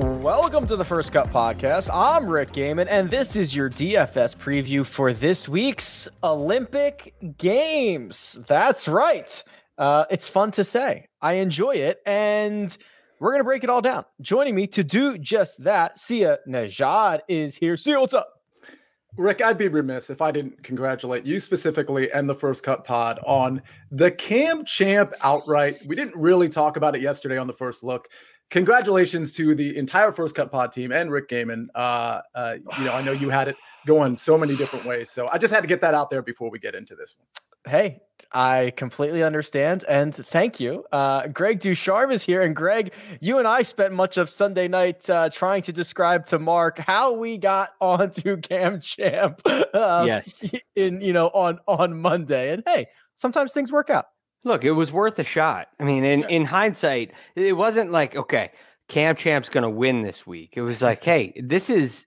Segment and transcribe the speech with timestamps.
[0.00, 1.90] Welcome to the First Cut Podcast.
[1.92, 8.38] I'm Rick Gehman, and this is your DFS preview for this week's Olympic Games.
[8.46, 9.42] That's right.
[9.76, 11.08] Uh, it's fun to say.
[11.20, 12.78] I enjoy it, and
[13.18, 14.04] we're going to break it all down.
[14.20, 17.76] Joining me to do just that, Sia Nejad is here.
[17.76, 18.28] Sia, what's up?
[19.16, 23.18] Rick, I'd be remiss if I didn't congratulate you specifically and the First Cut Pod
[23.26, 25.80] on the Cam Champ outright.
[25.88, 28.06] We didn't really talk about it yesterday on the first look
[28.50, 31.66] congratulations to the entire First Cut Pod team and Rick Gehman.
[31.74, 35.28] Uh, uh, you know, I know you had it going so many different ways, so
[35.28, 37.26] I just had to get that out there before we get into this one.
[37.66, 38.00] Hey,
[38.32, 40.84] I completely understand, and thank you.
[40.90, 45.08] Uh, Greg DuCharme is here, and Greg, you and I spent much of Sunday night
[45.10, 49.42] uh, trying to describe to Mark how we got onto Cam Champ.
[49.44, 50.42] Uh, yes,
[50.76, 54.06] in you know on on Monday, and hey, sometimes things work out.
[54.48, 55.68] Look, it was worth a shot.
[55.78, 58.50] I mean, in, in hindsight, it wasn't like, okay,
[58.88, 60.54] Cam Champ's going to win this week.
[60.54, 62.06] It was like, hey, this is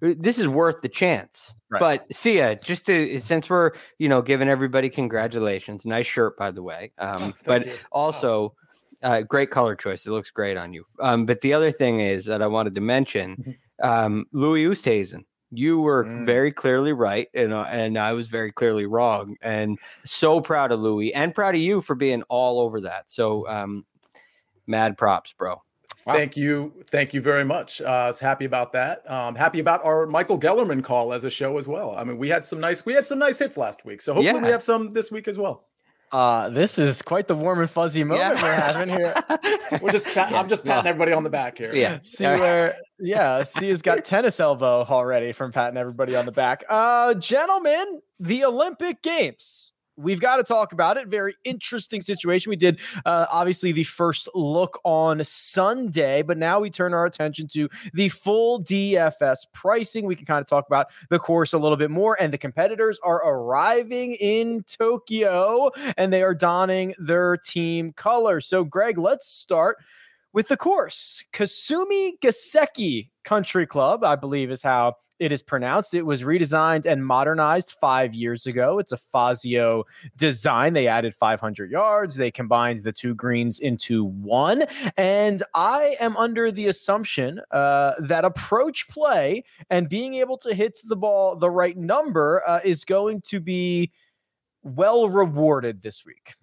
[0.00, 1.52] this is worth the chance.
[1.68, 1.80] Right.
[1.80, 6.62] But Sia, just to since we're you know giving everybody congratulations, nice shirt by the
[6.62, 6.92] way.
[6.98, 7.72] Um, oh, but you.
[7.90, 8.54] also,
[9.02, 10.06] uh, great color choice.
[10.06, 10.84] It looks great on you.
[11.00, 13.88] Um, but the other thing is that I wanted to mention, mm-hmm.
[13.88, 16.24] um, Louis Oosthuizen you were mm.
[16.24, 19.36] very clearly right, and uh, and I was very clearly wrong.
[19.42, 23.10] And so proud of Louis and proud of you for being all over that.
[23.10, 23.84] So, um,
[24.66, 25.62] mad props, bro.
[26.06, 26.14] Wow.
[26.14, 27.82] Thank you, thank you very much.
[27.82, 29.08] Uh, I was happy about that.
[29.10, 31.94] Um, happy about our Michael Gellerman call as a show as well.
[31.94, 34.38] I mean, we had some nice, we had some nice hits last week, so hopefully
[34.38, 34.44] yeah.
[34.44, 35.66] we have some this week as well.
[36.12, 38.42] Uh, this is quite the warm and fuzzy moment yeah.
[38.42, 39.14] we're having here.
[39.80, 40.40] we're just, pat- yeah.
[40.40, 41.72] I'm just patting everybody on the back here.
[41.74, 41.98] Yeah.
[42.02, 46.64] See where, yeah, see has got tennis elbow already from patting everybody on the back.
[46.68, 49.69] Uh, gentlemen, the Olympic Games
[50.00, 51.08] we've got to talk about it.
[51.08, 52.50] Very interesting situation.
[52.50, 57.48] We did uh, obviously the first look on Sunday, but now we turn our attention
[57.48, 60.06] to the full DFS pricing.
[60.06, 62.98] We can kind of talk about the course a little bit more, and the competitors
[63.02, 68.46] are arriving in Tokyo and they are donning their team colors.
[68.46, 69.78] So, Greg, let's start
[70.32, 71.24] with the course.
[71.32, 75.92] Kasumi Gaseki Country Club, I believe is how it is pronounced.
[75.94, 78.78] It was redesigned and modernized five years ago.
[78.78, 79.84] It's a Fazio
[80.16, 80.72] design.
[80.72, 82.16] They added 500 yards.
[82.16, 84.64] They combined the two greens into one.
[84.96, 90.78] And I am under the assumption uh, that approach play and being able to hit
[90.84, 93.92] the ball the right number uh, is going to be
[94.62, 96.34] well rewarded this week.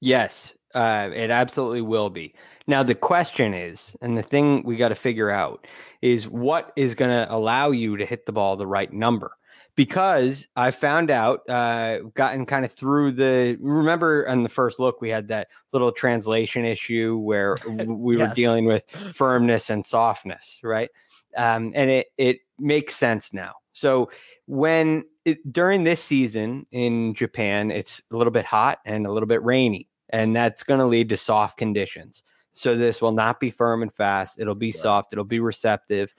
[0.00, 2.34] Yes, uh, it absolutely will be.
[2.66, 5.66] Now, the question is, and the thing we got to figure out
[6.02, 9.32] is what is going to allow you to hit the ball the right number.
[9.74, 13.56] Because I found out, uh, gotten kind of through the.
[13.60, 18.28] Remember, on the first look, we had that little translation issue where we yes.
[18.28, 20.90] were dealing with firmness and softness, right?
[21.36, 23.54] Um, and it it makes sense now.
[23.72, 24.10] So
[24.46, 29.28] when it, during this season in Japan, it's a little bit hot and a little
[29.28, 32.22] bit rainy and that's going to lead to soft conditions.
[32.54, 34.38] So this will not be firm and fast.
[34.40, 34.74] It'll be right.
[34.74, 35.12] soft.
[35.12, 36.14] It'll be receptive,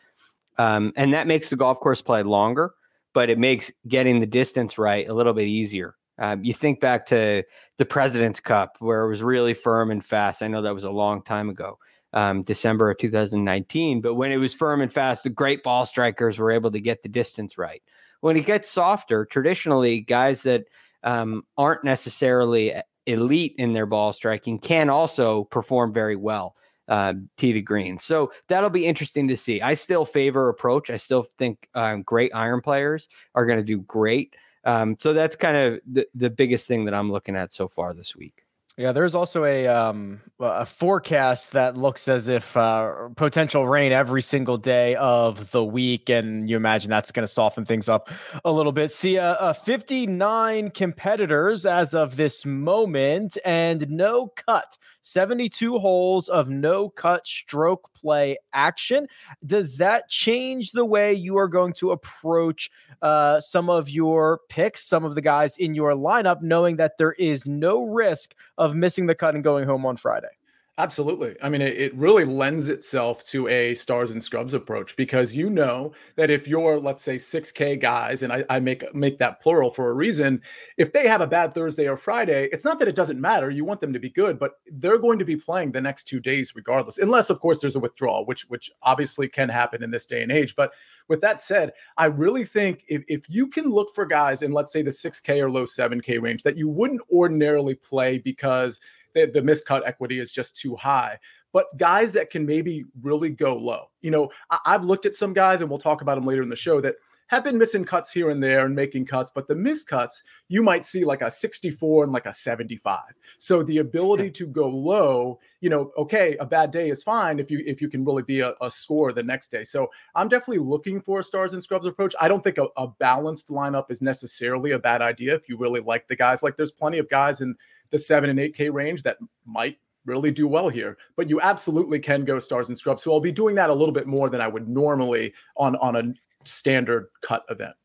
[0.58, 2.74] um, and that makes the golf course play longer,
[3.14, 5.96] but it makes getting the distance right a little bit easier.
[6.20, 7.44] Um, you think back to
[7.78, 10.44] the President's Cup where it was really firm and fast.
[10.44, 11.80] I know that was a long time ago,
[12.12, 14.02] um, December of 2019.
[14.02, 17.02] But when it was firm and fast, the great ball strikers were able to get
[17.02, 17.82] the distance right.
[18.20, 20.66] When it gets softer, traditionally, guys that
[21.04, 22.74] um, aren't necessarily
[23.10, 26.56] elite in their ball striking can also perform very well
[26.88, 28.00] uh, tee to green.
[28.00, 29.62] So that'll be interesting to see.
[29.62, 30.90] I still favor approach.
[30.90, 34.36] I still think um, great iron players are going to do great.
[34.66, 37.94] Um, so that's kind of the, the biggest thing that I'm looking at so far
[37.94, 38.44] this week.
[38.80, 44.22] Yeah, there's also a um, a forecast that looks as if uh, potential rain every
[44.22, 48.10] single day of the week, and you imagine that's going to soften things up
[48.46, 48.94] a little bit.
[48.94, 54.78] See, uh, uh, 59 competitors as of this moment, and no cut.
[55.02, 59.08] 72 holes of no cut stroke play action.
[59.46, 62.72] Does that change the way you are going to approach
[63.02, 67.14] uh, some of your picks, some of the guys in your lineup, knowing that there
[67.14, 70.39] is no risk of missing the cut and going home on Friday?
[70.80, 71.36] Absolutely.
[71.44, 75.50] I mean, it, it, really lends itself to a stars and scrubs approach because you
[75.50, 79.72] know that if you're, let's say, 6K guys, and I, I, make make that plural
[79.72, 80.42] for a reason,
[80.78, 83.50] if they have a bad Thursday or Friday, it's not that it doesn't matter.
[83.50, 86.22] You want them to be good, but they're going to be playing the next two
[86.22, 90.06] days regardless, unless, of course, there's a withdrawal, which which obviously can happen in this
[90.06, 90.56] day and age.
[90.56, 90.72] But
[91.10, 94.72] with that said, I really think if, if you can look for guys in, let's
[94.72, 98.80] say, the 6K or low 7K range that you wouldn't ordinarily play because–
[99.14, 101.18] the, the miscut equity is just too high.
[101.52, 103.90] But guys that can maybe really go low.
[104.02, 106.50] You know, I, I've looked at some guys, and we'll talk about them later in
[106.50, 106.96] the show that
[107.30, 110.84] have been missing cuts here and there and making cuts, but the miscuts you might
[110.84, 113.02] see like a 64 and like a 75.
[113.38, 117.52] So the ability to go low, you know, okay, a bad day is fine if
[117.52, 119.64] you if you can really be a, a score the next day.
[119.64, 122.16] So I'm definitely looking for a stars and scrubs approach.
[122.20, 125.82] I don't think a, a balanced lineup is necessarily a bad idea if you really
[125.82, 126.42] like the guys.
[126.42, 127.56] Like there's plenty of guys in
[127.92, 130.98] the seven and eight K range that might really do well here.
[131.16, 133.04] But you absolutely can go stars and scrubs.
[133.04, 135.96] So I'll be doing that a little bit more than I would normally on on
[135.96, 136.04] a
[136.46, 137.76] standard cut event.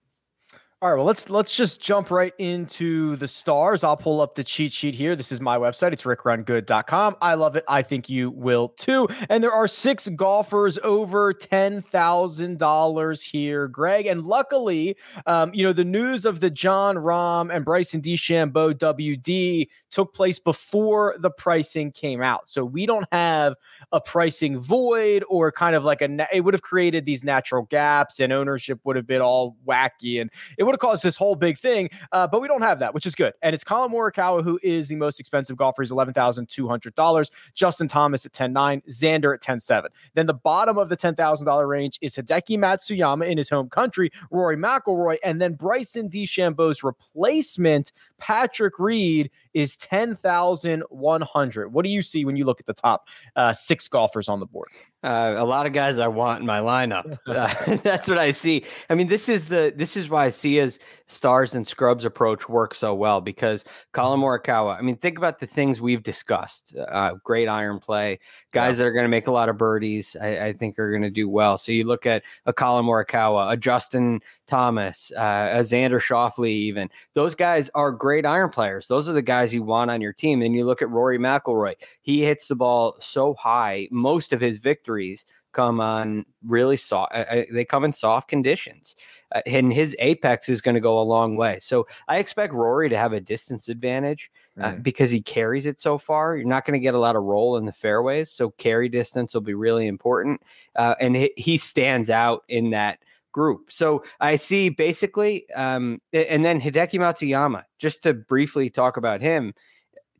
[0.84, 3.82] All right, well let's let's just jump right into the stars.
[3.82, 5.16] I'll pull up the cheat sheet here.
[5.16, 5.94] This is my website.
[5.94, 7.16] It's rickrungood.com.
[7.22, 7.64] I love it.
[7.66, 9.08] I think you will too.
[9.30, 14.04] And there are six golfers over $10,000 here, Greg.
[14.04, 19.68] And luckily, um, you know, the news of the Jon Rahm and Bryson DeChambeau WD
[19.90, 22.50] took place before the pricing came out.
[22.50, 23.54] So we don't have
[23.90, 28.20] a pricing void or kind of like a it would have created these natural gaps
[28.20, 31.58] and ownership would have been all wacky and it would have caused this whole big
[31.58, 31.90] thing.
[32.12, 33.32] Uh, but we don't have that, which is good.
[33.42, 35.82] And it's Collin Morikawa who is the most expensive golfer.
[35.82, 37.30] He's eleven thousand two hundred dollars.
[37.54, 38.82] Justin Thomas at ten nine.
[38.88, 39.90] Xander at ten seven.
[40.14, 43.68] Then the bottom of the ten thousand dollar range is Hideki Matsuyama in his home
[43.68, 51.72] country, Rory McIlroy, and then Bryson DeChambeau's replacement Patrick Reed is 10,100.
[51.72, 53.06] What do you see when you look at the top
[53.36, 54.68] uh, six golfers on the board?
[55.02, 57.18] Uh, a lot of guys I want in my lineup.
[57.26, 58.64] Uh, that's what I see.
[58.88, 62.94] I mean, this is the this is why Sia's stars and scrubs approach works so
[62.94, 64.78] well because Collin Morikawa.
[64.78, 66.74] I mean, think about the things we've discussed.
[66.76, 68.18] Uh, great iron play,
[68.52, 68.76] guys yeah.
[68.78, 70.16] that are going to make a lot of birdies.
[70.20, 71.58] I, I think are going to do well.
[71.58, 76.88] So you look at a Collin Morikawa, a Justin Thomas, uh, a Xander Schauffele, even
[77.14, 78.86] those guys are great iron players.
[78.86, 80.42] Those are the guys you want on your team.
[80.42, 81.74] And you look at Rory McIlroy.
[82.02, 83.88] He hits the ball so high.
[83.90, 87.14] Most of his victories come on really soft.
[87.50, 88.96] They come in soft conditions,
[89.34, 91.58] uh, and his apex is going to go a long way.
[91.60, 94.30] So I expect Rory to have a distance advantage
[94.60, 94.82] uh, mm.
[94.82, 96.36] because he carries it so far.
[96.36, 99.32] You're not going to get a lot of roll in the fairways, so carry distance
[99.32, 100.42] will be really important.
[100.76, 102.98] Uh, and he, he, stands out in that
[103.32, 103.72] group.
[103.72, 107.64] So I see basically, um, and then Hideki Matsuyama.
[107.78, 109.54] Just to briefly talk about him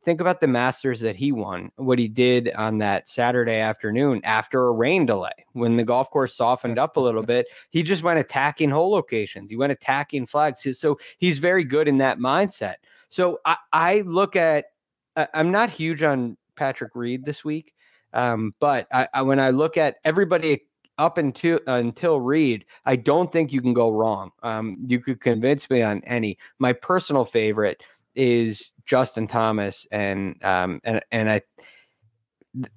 [0.05, 4.67] think about the Masters that he won, what he did on that Saturday afternoon after
[4.67, 7.47] a rain delay when the golf course softened up a little bit.
[7.71, 10.65] He just went attacking hole locations, he went attacking flags.
[10.79, 12.75] So he's very good in that mindset.
[13.09, 14.65] So I, I look at,
[15.33, 17.73] I'm not huge on Patrick Reed this week,
[18.13, 20.61] um, but I, I, when I look at everybody
[20.97, 24.31] up until uh, until Reed, I don't think you can go wrong.
[24.43, 26.37] Um, you could convince me on any.
[26.59, 27.83] My personal favorite
[28.15, 31.41] is Justin Thomas and um and and I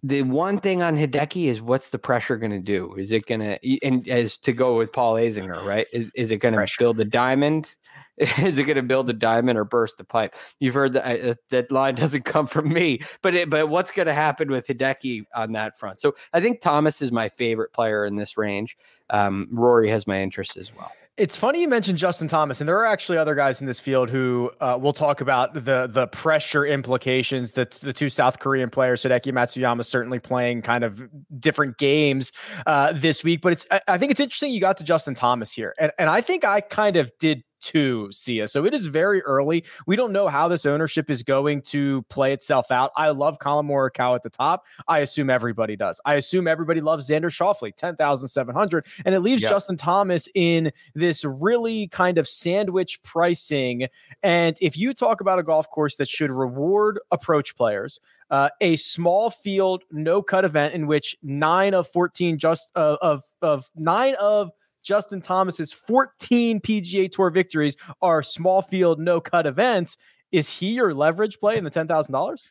[0.03, 2.95] the one thing on Hideki is what's the pressure going to do?
[2.95, 5.87] Is it going to and as to go with Paul Azinger, right?
[5.93, 7.75] Is, is it going to build a diamond?
[8.39, 10.35] Is it going to build a diamond or burst the pipe?
[10.59, 14.07] You've heard that uh, that line doesn't come from me, but it, but what's going
[14.07, 16.01] to happen with Hideki on that front?
[16.01, 18.77] So I think Thomas is my favorite player in this range.
[19.11, 20.91] Um, Rory has my interest as well.
[21.19, 24.09] It's funny you mentioned Justin Thomas, and there are actually other guys in this field
[24.09, 29.03] who uh, we'll talk about the the pressure implications that the two South Korean players,
[29.03, 31.03] Hideki Matsuyama, certainly playing kind of
[31.41, 32.31] different games
[32.67, 33.41] uh, this week.
[33.43, 36.21] But it's I think it's interesting you got to Justin Thomas here, and and I
[36.21, 38.49] think I kind of did two, Sia.
[38.49, 39.65] So it is very early.
[39.87, 42.93] We don't know how this ownership is going to play itself out.
[42.97, 44.65] I love Collin Morikawa at the top.
[44.87, 46.01] I assume everybody does.
[46.05, 48.87] I assume everybody loves Xander Schauffele, 10,700.
[49.05, 49.51] And it leaves yep.
[49.51, 53.87] Justin Thomas in this really kind of sandwich pricing.
[54.23, 58.01] And if you talk about a golf course that should reward approach players,
[58.31, 63.23] uh, a small field no cut event in which nine of 14 just uh, of
[63.41, 64.51] of nine of
[64.89, 69.99] Justin Thomas's 14 PGA Tour victories are small field no cut events.
[70.33, 72.49] Is he your leverage play in the ten thousand dollars?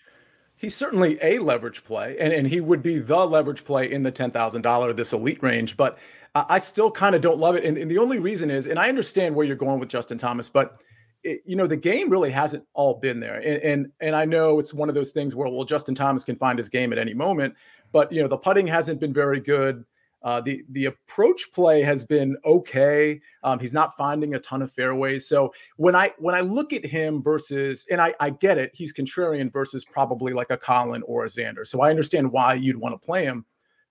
[0.55, 4.11] He's certainly a leverage play, and, and he would be the leverage play in the
[4.11, 5.75] ten thousand dollar this elite range.
[5.77, 5.97] But
[6.35, 8.87] I still kind of don't love it, and, and the only reason is, and I
[8.87, 10.77] understand where you're going with Justin Thomas, but
[11.23, 14.59] it, you know the game really hasn't all been there and, and, and i know
[14.59, 17.15] it's one of those things where well justin thomas can find his game at any
[17.15, 17.55] moment
[17.91, 19.83] but you know the putting hasn't been very good
[20.23, 23.21] uh, the the approach play has been okay.
[23.43, 25.27] Um, he's not finding a ton of fairways.
[25.27, 28.93] So when I when I look at him versus, and I, I get it, he's
[28.93, 31.65] contrarian versus probably like a Collin or a Xander.
[31.65, 33.45] So I understand why you'd want to play him.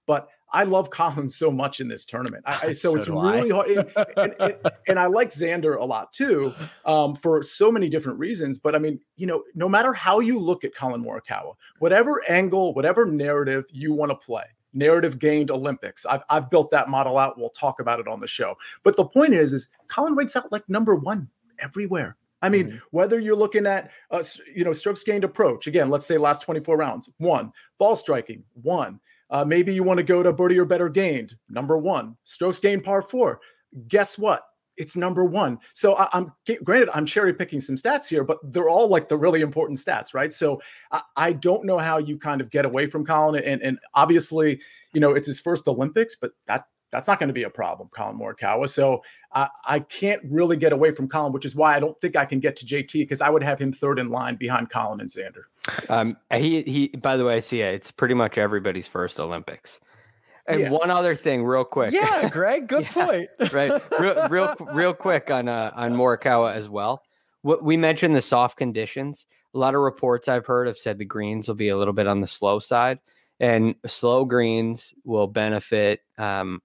[0.06, 2.44] But I love Collins so much in this tournament.
[2.46, 3.92] I, so, so, it's really hard.
[4.16, 4.56] And, and,
[4.88, 6.54] and, I like Xander a lot too
[6.84, 8.58] um, for so many different reasons.
[8.58, 12.74] But I mean, you know, no matter how you look at Collin Morikawa, whatever angle,
[12.74, 14.44] whatever narrative you want to play,
[14.76, 16.06] narrative gained Olympics.
[16.06, 17.38] I've, I've built that model out.
[17.38, 18.56] We'll talk about it on the show.
[18.82, 21.28] But the point is, is Collin ranks out like number one
[21.58, 22.16] everywhere.
[22.42, 22.76] I mean, mm-hmm.
[22.90, 24.22] whether you're looking at, uh,
[24.54, 29.00] you know, strokes gained approach, again, let's say last 24 rounds, one, ball striking, one,
[29.30, 32.16] uh, maybe you want to go to birdie or better gained, number one.
[32.24, 33.40] Strokes gained par four.
[33.88, 34.44] Guess what?
[34.76, 35.58] It's number one.
[35.74, 36.32] So I, am
[36.64, 40.14] granted, I'm cherry picking some stats here, but they're all like the really important stats,
[40.14, 40.32] right?
[40.32, 40.60] So
[40.92, 44.60] I, I don't know how you kind of get away from Collin, And, and obviously,
[44.92, 47.88] you know, it's his first Olympics, but that that's not going to be a problem,
[47.92, 48.68] Collin Morikawa.
[48.68, 49.02] So
[49.32, 52.24] uh, I can't really get away from Collin, which is why I don't think I
[52.24, 55.10] can get to JT because I would have him third in line behind Collin and
[55.10, 55.90] Xander.
[55.90, 56.88] Um, he he.
[56.88, 57.74] By the way, I see it.
[57.74, 59.80] It's pretty much everybody's first Olympics.
[60.48, 60.70] And yeah.
[60.70, 61.90] one other thing, real quick.
[61.90, 63.28] Yeah, Greg, good yeah, point.
[63.52, 67.02] right, real, real, real quick on uh, on Morikawa as well.
[67.42, 69.26] What we mentioned the soft conditions.
[69.54, 72.06] A lot of reports I've heard have said the greens will be a little bit
[72.06, 72.98] on the slow side,
[73.40, 76.60] and slow greens will benefit um,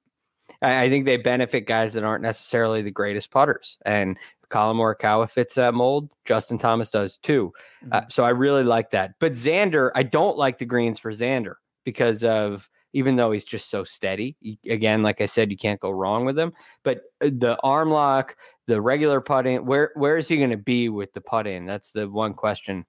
[0.61, 3.77] I, I think they benefit guys that aren't necessarily the greatest putters.
[3.85, 4.17] And
[4.49, 6.09] Collin Morikawa fits that mold.
[6.25, 7.53] Justin Thomas does too.
[7.55, 7.93] Uh, mm-hmm.
[7.93, 9.15] Uh, so I really like that.
[9.19, 13.69] But Xander, I don't like the greens for Xander because of even though he's just
[13.69, 14.35] so steady.
[14.69, 16.53] Again, like I said, you can't go wrong with him.
[16.83, 18.35] But uh, the arm lock,
[18.67, 21.65] the regular putting, where where is he going to be with the putting?
[21.65, 22.85] That's the one question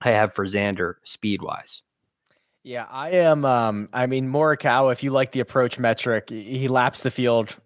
[0.00, 1.82] I have for Xander speed wise.
[2.62, 3.44] Yeah, I am.
[3.44, 7.56] Um, I mean, Morikawa, if you like the approach metric, he laps the field.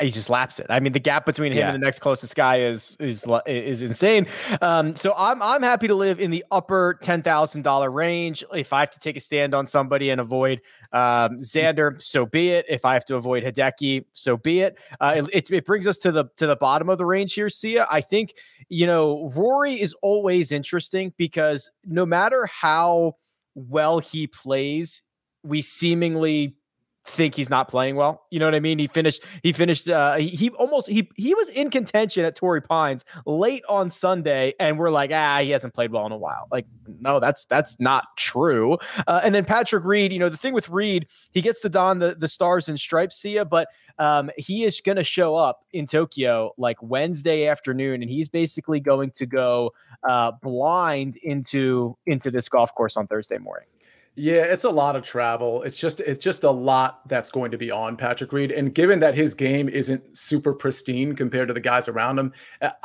[0.00, 0.66] He just laps it.
[0.70, 1.72] I mean, the gap between him yeah.
[1.72, 4.26] and the next closest guy is is is insane.
[4.60, 8.44] Um, so I'm I'm happy to live in the upper ten thousand dollar range.
[8.52, 10.60] If I have to take a stand on somebody and avoid
[10.92, 12.66] um, Xander, so be it.
[12.68, 14.76] If I have to avoid Hideki, so be it.
[15.00, 15.66] Uh, it, it.
[15.66, 17.86] brings us to the to the bottom of the range here, Sia.
[17.90, 18.34] I think
[18.68, 23.16] you know Rory is always interesting because no matter how
[23.54, 25.02] well he plays,
[25.42, 26.54] we seemingly
[27.04, 28.26] think he's not playing well.
[28.30, 28.78] You know what I mean?
[28.78, 29.22] He finished.
[29.42, 29.88] He finished.
[29.88, 30.88] Uh, he, he almost.
[30.88, 35.40] He he was in contention at Torrey Pines late on Sunday, and we're like, ah,
[35.40, 36.46] he hasn't played well in a while.
[36.50, 36.66] Like,
[37.00, 38.78] no, that's that's not true.
[39.06, 40.12] Uh, and then Patrick Reed.
[40.12, 43.16] You know, the thing with Reed, he gets to don the the stars and stripes,
[43.16, 43.68] Sia, but
[43.98, 48.80] um, he is going to show up in Tokyo like Wednesday afternoon, and he's basically
[48.80, 49.72] going to go
[50.08, 53.66] uh, blind into into this golf course on Thursday morning.
[54.14, 55.62] Yeah, it's a lot of travel.
[55.62, 58.52] It's just it's just a lot that's going to be on Patrick Reed.
[58.52, 62.32] And given that his game isn't super pristine compared to the guys around him,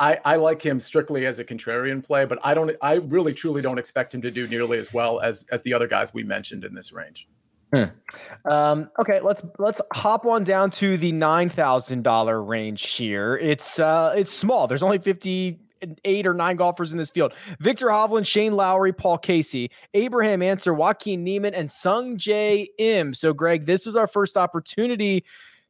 [0.00, 3.60] I, I like him strictly as a contrarian play, but I don't I really truly
[3.60, 6.64] don't expect him to do nearly as well as as the other guys we mentioned
[6.64, 7.28] in this range.
[7.74, 8.50] Hmm.
[8.50, 13.36] Um, okay, let's let's hop on down to the nine thousand dollar range here.
[13.36, 14.66] It's uh it's small.
[14.66, 15.60] There's only fifty
[16.04, 17.32] eight or nine golfers in this field.
[17.60, 23.14] Viktor Hovland, Shane Lowry, Paul Casey, Abraham Ancer, Joaquin Niemann, and Sungjae Im.
[23.14, 25.24] So, Greg, this is our first opportunity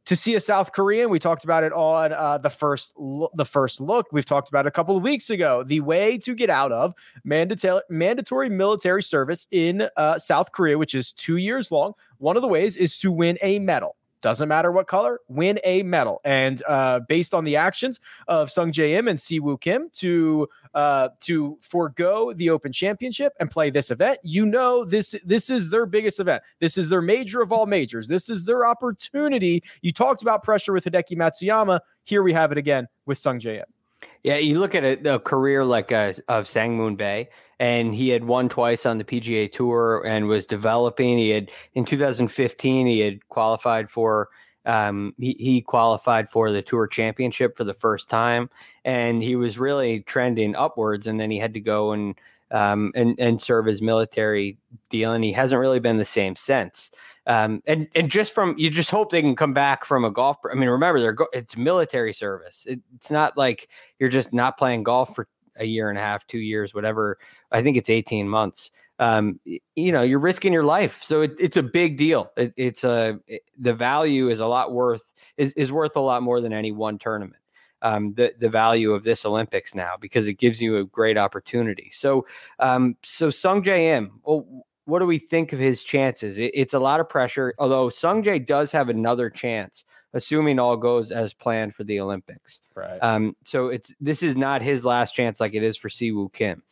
[0.08, 1.10] to see a South Korean.
[1.10, 4.06] We talked about it on uh, the first lo- the first look.
[4.10, 5.62] We've talked about a couple of weeks ago.
[5.62, 10.94] The way to get out of mandatory mandatory military service in uh, South Korea, which
[10.94, 11.92] is two years long.
[12.16, 15.82] One of the ways is to win a medal doesn't matter what color, win a
[15.82, 16.20] medal.
[16.25, 20.48] And uh, based on the actions of Sung Jae Im and Si Woo Kim to
[20.75, 25.70] uh, to forego the Open Championship and play this event, you know this this is
[25.70, 26.42] their biggest event.
[26.60, 28.08] This is their major of all majors.
[28.08, 29.62] This is their opportunity.
[29.82, 31.80] You talked about pressure with Hideki Matsuyama.
[32.02, 33.77] Here we have it again with Sung Jae Im.
[34.25, 37.28] Yeah, you look at a, a career like uh, of Sang-moon Bae,
[37.60, 41.18] and he had won twice on the PGA Tour and was developing.
[41.18, 44.28] He had in 2015 he had qualified for
[44.66, 48.50] um, he, he qualified for the Tour Championship for the first time,
[48.84, 51.06] and he was really trending upwards.
[51.06, 52.14] And then he had to go and
[52.50, 54.58] um, and and serve his military
[54.90, 56.90] deal, and he hasn't really been the same since.
[57.28, 60.38] Um, and and just from you just hope they can come back from a golf.
[60.50, 62.64] I mean, remember they're go- it's military service.
[62.66, 63.68] It, it's not like
[63.99, 67.18] you're just not playing golf for a year and a half, two years, whatever.
[67.52, 68.70] I think it's 18 months.
[68.99, 69.38] Um,
[69.76, 72.32] you know, you're risking your life, so it, it's a big deal.
[72.37, 73.20] It, it's a
[73.58, 75.02] the value is a lot worth
[75.37, 77.42] is, is worth a lot more than any one tournament.
[77.82, 81.90] Um, the the value of this Olympics now because it gives you a great opportunity.
[81.92, 82.26] So
[82.58, 86.38] um, so Sung Jae Im, well, what do we think of his chances?
[86.38, 90.78] It, it's a lot of pressure, although Sung Jae does have another chance, assuming all
[90.78, 92.62] goes as planned for the Olympics.
[92.75, 92.99] Right.
[93.02, 96.62] Um, so it's this is not his last chance like it is for Siwoo Kim.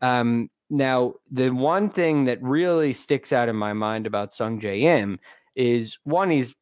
[0.00, 4.82] Um, now, the one thing that really sticks out in my mind about Sung Jae
[4.82, 5.20] Im
[5.54, 6.56] is one, he's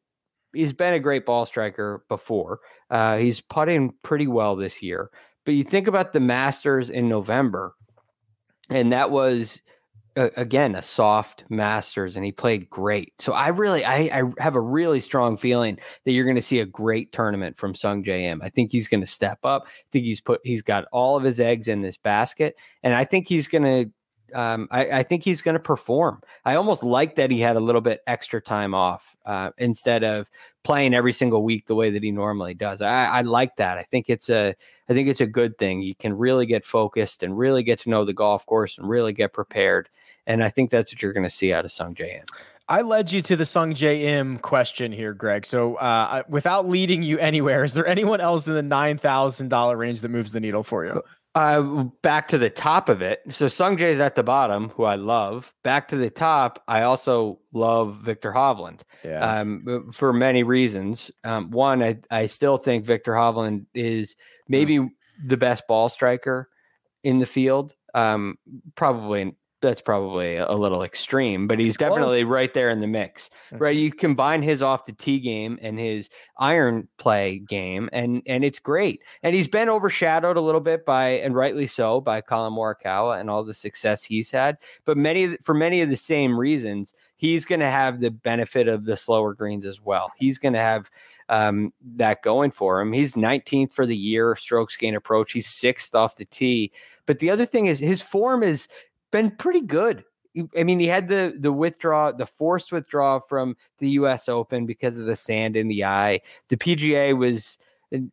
[0.53, 2.59] he's been a great ball striker before.
[2.91, 5.09] Uh, he's putting pretty well this year.
[5.45, 7.73] But you think about the Masters in November,
[8.69, 9.61] and that was
[10.15, 13.13] again a soft masters and he played great.
[13.19, 16.59] So i really I, I have a really strong feeling that you're going to see
[16.59, 19.63] a great tournament from sung Jae i think he's going to step up.
[19.65, 23.05] I think he's put he's got all of his eggs in this basket and i
[23.05, 23.91] think he's going to
[24.33, 26.21] um, I, I, think he's going to perform.
[26.45, 30.29] I almost like that he had a little bit extra time off uh, instead of
[30.63, 32.81] playing every single week the way that he normally does.
[32.81, 33.77] I, I, like that.
[33.77, 34.55] I think it's a
[34.89, 35.81] I think it's a good thing.
[35.81, 39.13] You can really get focused and really get to know the golf course and really
[39.13, 39.89] get prepared.
[40.27, 42.25] And I think that's what you're going to see out of Sung Jae Im.
[42.69, 45.45] I led you to the Sung Jae Im question here, Greg.
[45.45, 49.75] So, uh, without leading you anywhere, is there anyone else in the nine thousand dollar
[49.75, 51.01] range that moves the needle for you?
[51.33, 53.21] Uh, back to the top of it.
[53.29, 55.53] So Sung Jae's at the bottom, who I love.
[55.63, 58.81] Back to the top, I also love Viktor Hovland.
[59.03, 59.39] Yeah.
[59.39, 61.09] Um, for many reasons.
[61.23, 64.17] Um, one, I I still think Viktor Hovland is
[64.49, 64.85] maybe
[65.25, 66.49] the best ball striker
[67.03, 67.75] in the field.
[67.93, 68.37] Um,
[68.75, 73.29] probably that's probably a little extreme, but he's definitely right there in the mix.
[73.51, 73.63] Mm-hmm.
[73.63, 78.43] Right, you combine his off the tee game and his iron play game, and and
[78.43, 79.01] it's great.
[79.23, 83.29] And he's been overshadowed a little bit by, and rightly so, by Collin Morikawa and
[83.29, 84.57] all the success he's had.
[84.85, 88.85] But many for many of the same reasons, he's going to have the benefit of
[88.85, 90.11] the slower greens as well.
[90.17, 90.89] He's going to have
[91.29, 92.91] um, that going for him.
[92.91, 95.31] He's 19th for the year strokes gain approach.
[95.31, 96.71] He's sixth off the tee.
[97.05, 98.67] But the other thing is his form is
[99.11, 100.03] been pretty good.
[100.57, 104.29] I mean, he had the the withdraw, the forced withdrawal from the U.S.
[104.29, 106.21] Open because of the sand in the eye.
[106.47, 107.57] The PGA was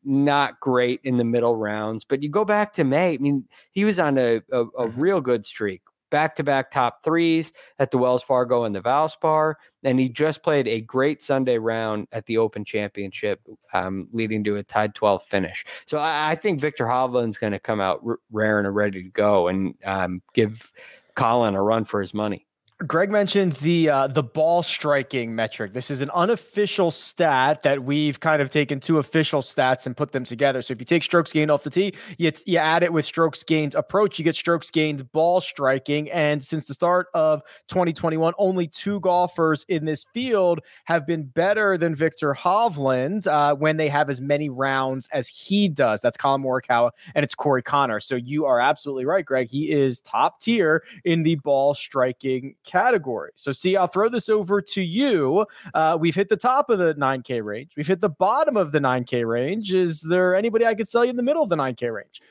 [0.04, 3.14] not great in the middle rounds, but you go back to May.
[3.14, 5.00] I mean, he was on a, a, a mm-hmm.
[5.00, 9.54] real good streak, back to back top threes at the Wells Fargo and the Valspar,
[9.84, 13.40] and he just played a great Sunday round at the Open Championship,
[13.72, 15.64] um, leading to a tied 12 finish.
[15.86, 19.10] So I, I think Viktor Hovland's going to come out r- rare and ready to
[19.10, 20.72] go and um, give
[21.14, 22.47] Collin a run for his money.
[22.86, 25.72] Greg mentions the uh, the ball striking metric.
[25.72, 30.12] This is an unofficial stat that we've kind of taken two official stats and put
[30.12, 30.62] them together.
[30.62, 33.42] So if you take strokes gained off the tee, you, you add it with strokes
[33.42, 36.08] gained approach, you get strokes gained ball striking.
[36.12, 41.76] And since the start of 2021, only two golfers in this field have been better
[41.78, 46.00] than Viktor Hovland uh, when they have as many rounds as he does.
[46.00, 47.98] That's Collin Morikawa and it's Corey Connor.
[47.98, 49.50] So you are absolutely right, Greg.
[49.50, 53.30] He is top tier in the ball striking category.
[53.34, 55.46] So, see, I'll throw this over to you.
[55.74, 58.78] Uh, we've hit the top of the 9K range, we've hit the bottom of the
[58.78, 59.72] 9K range.
[59.72, 62.22] Is there anybody I could sell you in the middle of the 9K range?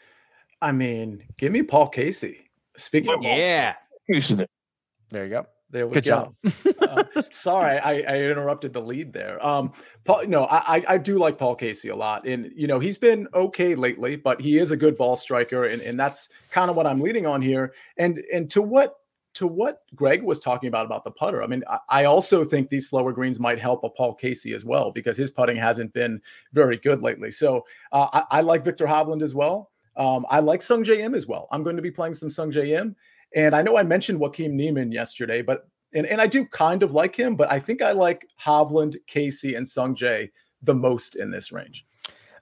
[0.62, 2.50] I mean, give me Paul Casey.
[2.78, 3.76] Speaking of, yeah,
[4.08, 5.47] there you go.
[5.69, 6.34] There we Good go.
[6.82, 9.45] uh, sorry, I, I, interrupted the lead there.
[9.45, 9.73] Um,
[10.06, 13.28] Paul, no, I, I do like Paul Casey a lot, and you know he's been
[13.34, 16.88] okay lately, but he is a good ball striker, and, and that's kind of what
[16.88, 17.73] I'm leading on here.
[17.97, 18.95] And and to what
[19.38, 22.89] to what Greg was talking about about the putter, I mean, I, also think these
[22.89, 26.19] slower greens might help a Paul Casey as well because his putting hasn't been
[26.54, 27.30] very good lately.
[27.30, 29.69] So uh, I, I, like Viktor Hovland as well.
[29.95, 31.47] Um, I like Sung Jae Im as well.
[31.52, 32.95] I'm going to be playing some Sung Jae Im.
[33.36, 36.93] And I know I mentioned Joaquin Niemann yesterday, but and, and I do kind of
[36.93, 40.30] like him, but I think I like Hovland, Casey, and Sung Jae
[40.63, 41.86] the most in this range.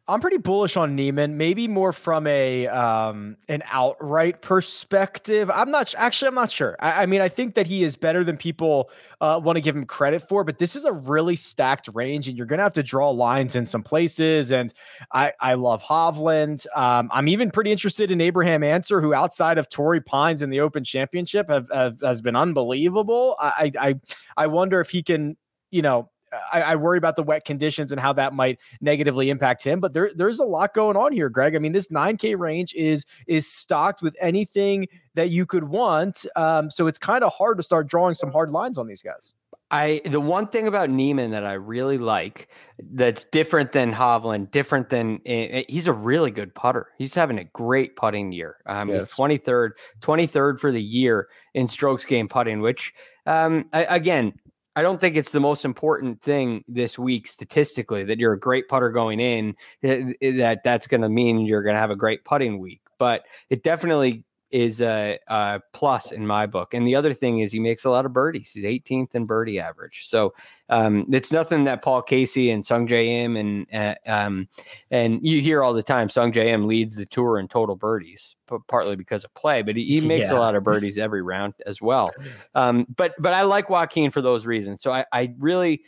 [0.07, 5.49] I'm pretty bullish on Niemann, maybe more from a um, an outright perspective.
[5.49, 6.27] I'm not actually.
[6.27, 6.75] I'm not sure.
[6.79, 9.75] I, I mean, I think that he is better than people uh, want to give
[9.75, 10.43] him credit for.
[10.43, 13.55] But this is a really stacked range, and you're going to have to draw lines
[13.55, 14.51] in some places.
[14.51, 14.71] And
[15.11, 16.67] I I love Hovland.
[16.75, 20.59] Um, I'm even pretty interested in Abraham Ancer, who outside of Torrey Pines in the
[20.59, 23.37] Open Championship have, have has been unbelievable.
[23.39, 23.95] I I
[24.37, 25.35] I wonder if he can
[25.71, 26.11] you know
[26.51, 29.79] I, I, worry about the wet conditions and how that might negatively impact him.
[29.79, 31.55] But there, there's a lot going on here, Greg.
[31.55, 36.25] I mean, this 9K range is is stocked with anything that you could want.
[36.35, 39.33] Um, so it's kind of hard to start drawing some hard lines on these guys.
[39.71, 44.89] I the one thing about Niemann that I really like that's different than Hovland, different
[44.89, 46.89] than uh, he's a really good putter.
[46.97, 48.57] He's having a great putting year.
[48.67, 49.01] Um, yes.
[49.01, 49.71] He's 23rd,
[50.01, 52.93] 23rd for the year in strokes game putting, which
[53.25, 54.33] um, I, again
[54.75, 58.67] I don't think it's the most important thing this week statistically that you're a great
[58.67, 61.95] putter going in eh, eh, that that's going to mean you're going to have a
[61.95, 66.73] great putting week, but it definitely is a, a, plus in my book.
[66.73, 68.51] And the other thing is he makes a lot of birdies.
[68.53, 70.07] He's 18th in birdie average.
[70.07, 70.33] So
[70.69, 74.47] um, it's nothing that Paul Casey and Sungjae Im and uh, um,
[74.91, 76.07] and you hear all the time.
[76.07, 79.85] Sungjae Im leads the tour in total birdies, but partly because of play, but he,
[79.85, 80.37] he makes yeah.
[80.37, 82.11] a lot of birdies every round as well.
[82.53, 84.81] Um, but but I like Joaquin for those reasons.
[84.81, 85.81] So I, I really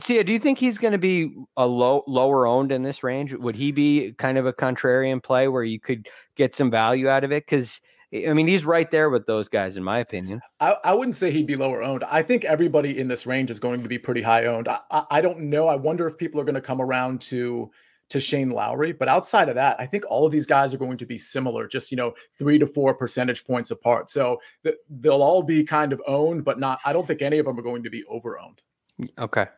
[0.00, 3.34] Sia, do you think he's going to be a low lower owned in this range?
[3.34, 7.24] Would he be kind of a contrarian play where you could get some value out
[7.24, 7.44] of it?
[7.44, 7.80] Because
[8.12, 10.40] I mean, he's right there with those guys, in my opinion.
[10.60, 12.04] I, I wouldn't say he'd be lower owned.
[12.04, 14.66] I think everybody in this range is going to be pretty high owned.
[14.66, 15.68] I, I, I don't know.
[15.68, 17.70] I wonder if people are going to come around to
[18.10, 20.96] to Shane Lowry, but outside of that, I think all of these guys are going
[20.96, 24.08] to be similar, just you know, three to four percentage points apart.
[24.08, 26.80] So th- they'll all be kind of owned, but not.
[26.86, 28.62] I don't think any of them are going to be over owned.
[28.98, 29.48] Mm, okay.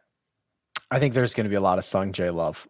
[0.91, 2.67] I think there's going to be a lot of Sung Jae love.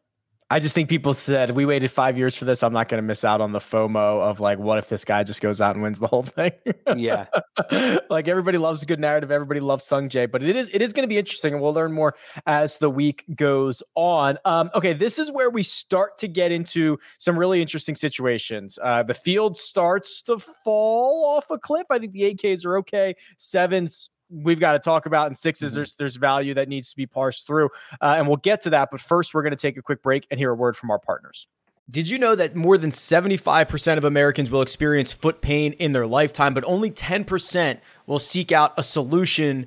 [0.53, 2.65] I just think people said we waited five years for this.
[2.65, 5.23] I'm not going to miss out on the FOMO of like, what if this guy
[5.23, 6.51] just goes out and wins the whole thing?
[6.97, 7.27] yeah,
[8.11, 9.31] like everybody loves a good narrative.
[9.31, 11.73] Everybody loves Sung Jae, but it is it is going to be interesting, and we'll
[11.73, 14.39] learn more as the week goes on.
[14.45, 18.77] Um, okay, this is where we start to get into some really interesting situations.
[18.83, 21.87] Uh, the field starts to fall off a cliff.
[21.91, 23.15] I think the 8Ks are okay.
[23.39, 25.29] Sevens we've got to talk about.
[25.29, 25.75] in 6s mm-hmm.
[25.75, 28.91] there's there's value that needs to be parsed through, uh, and we'll get to that.
[28.91, 30.99] But first, we're going to take a quick break and hear a word from our
[30.99, 31.47] partners.
[31.91, 36.07] Did you know that more than 75% of Americans will experience foot pain in their
[36.07, 39.67] lifetime, but only 10% will seek out a solution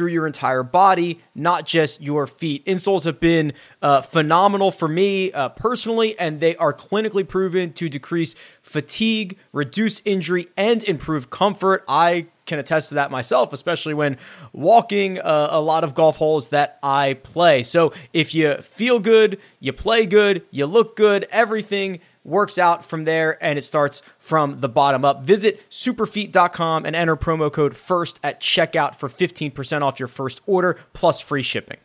[0.00, 2.64] through your entire body, not just your feet.
[2.64, 7.90] Insoles have been uh, phenomenal for me uh, personally, and they are clinically proven to
[7.90, 11.84] decrease fatigue, reduce injury, and improve comfort.
[11.86, 14.16] I can attest to that myself, especially when
[14.54, 17.62] walking uh, a lot of golf holes that I play.
[17.62, 23.04] So if you feel good, you play good, you look good, everything works out from
[23.04, 25.22] there and it starts from the bottom up.
[25.24, 30.78] Visit superfeet.com and enter promo code FIRST at checkout for 15% off your first order
[30.92, 31.78] plus free shipping.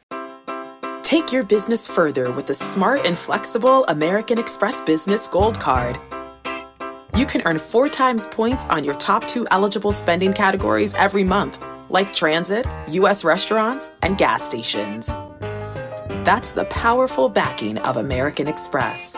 [1.04, 6.00] Take your business further with the smart and flexible American Express Business Gold Card.
[7.16, 11.64] You can earn four times points on your top two eligible spending categories every month,
[11.90, 13.24] like transit, U.S.
[13.24, 15.08] restaurants, and gas stations.
[16.26, 19.16] That's the powerful backing of American Express.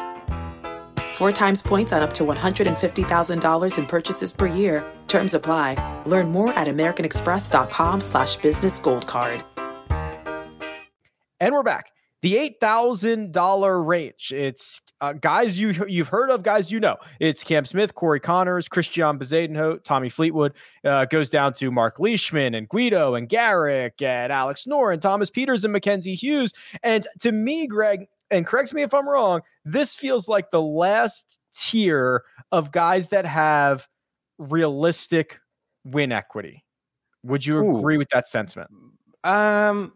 [1.17, 4.83] Four times points on up to $150,000 in purchases per year.
[5.07, 6.03] Terms apply.
[6.05, 9.43] Learn more at americanexpress.com slash business gold card.
[11.39, 11.87] And we're back.
[12.21, 14.31] The $8,000 range.
[14.31, 16.97] It's uh, guys you, you've heard of, guys you know.
[17.19, 20.53] It's Cam Smith, Corey Conners, Christian Bezuidenhout, Tommy Fleetwood.
[20.85, 25.31] Uh, goes down to Mark Leishman and Guido and Garrick and Alex Noren and Thomas
[25.31, 26.53] Pieters and Mackenzie Hughes.
[26.83, 31.39] And to me, Greg, and correct me if I'm wrong, this feels like the last
[31.55, 33.87] tier of guys that have
[34.37, 35.39] realistic
[35.83, 36.63] win equity.
[37.23, 37.77] Would you Ooh.
[37.77, 38.69] agree with that sentiment?
[39.23, 39.93] Um,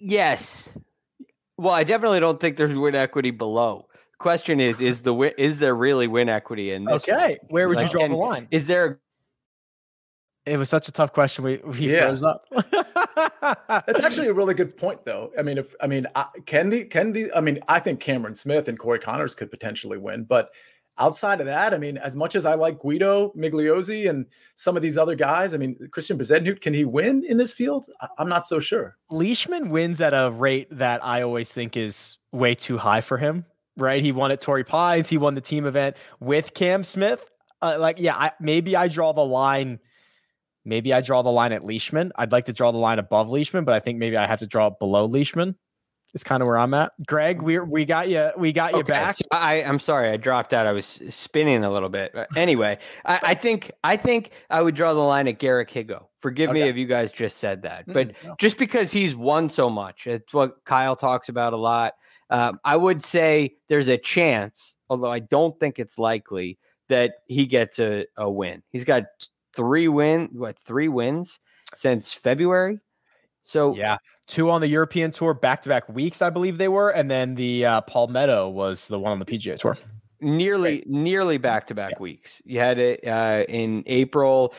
[0.00, 0.72] Yes.
[1.58, 3.86] Well, I definitely don't think there's win equity below.
[4.18, 7.02] Question is, is the win, is there really win equity in this?
[7.06, 8.48] Okay, where would like, you draw the line?
[8.50, 9.00] Is there
[10.46, 11.44] It was such a tough question.
[11.44, 12.06] We we Yeah.
[12.06, 12.42] froze up.
[13.86, 15.32] That's actually a really good point, though.
[15.38, 18.34] I mean, if I mean, I, can the can the I mean, I think Cameron
[18.34, 20.50] Smith and Corey Conners could potentially win, but
[20.98, 24.82] outside of that, I mean, as much as I like Guido Migliozzi and some of
[24.82, 27.86] these other guys, I mean, Christian Bezenhut, can he win in this field?
[28.18, 28.96] I'm not so sure.
[29.10, 33.46] Leishman wins at a rate that I always think is way too high for him.
[33.76, 34.02] Right?
[34.02, 35.08] He won at Torrey Pines.
[35.08, 37.24] He won the team event with Cam Smith.
[37.62, 39.78] Uh, like, yeah, I, maybe I draw the line.
[40.64, 42.12] Maybe I draw the line at Leishman.
[42.16, 44.46] I'd like to draw the line above Leishman, but I think maybe I have to
[44.46, 45.56] draw it below Leishman.
[46.12, 46.90] Is kind of where I'm at.
[47.06, 48.30] Greg, we we got you.
[48.36, 49.16] We got you Okay, back.
[49.16, 50.66] so I, I'm sorry, I dropped out.
[50.66, 52.10] I was spinning a little bit.
[52.12, 56.06] But Anyway, I, I think I think I would draw the line at Garrick Higgo.
[56.20, 58.34] Forgive me if you guys just said that, but Mm, no.
[58.38, 61.94] just because he's won so much, it's what Kyle talks about a lot.
[62.28, 67.46] Um, I would say there's a chance, although I don't think it's likely, that he
[67.46, 68.64] gets a, a win.
[68.70, 69.04] He's got
[69.54, 71.40] three win, what three wins
[71.74, 72.78] since February.
[73.42, 76.90] So Yeah, two on the European tour, back to back weeks, I believe they were,
[76.90, 79.76] and then the uh, Palmetto was the one on the PGA tour.
[80.20, 82.42] nearly nearly back to back weeks.
[82.44, 84.54] You had it uh, in April,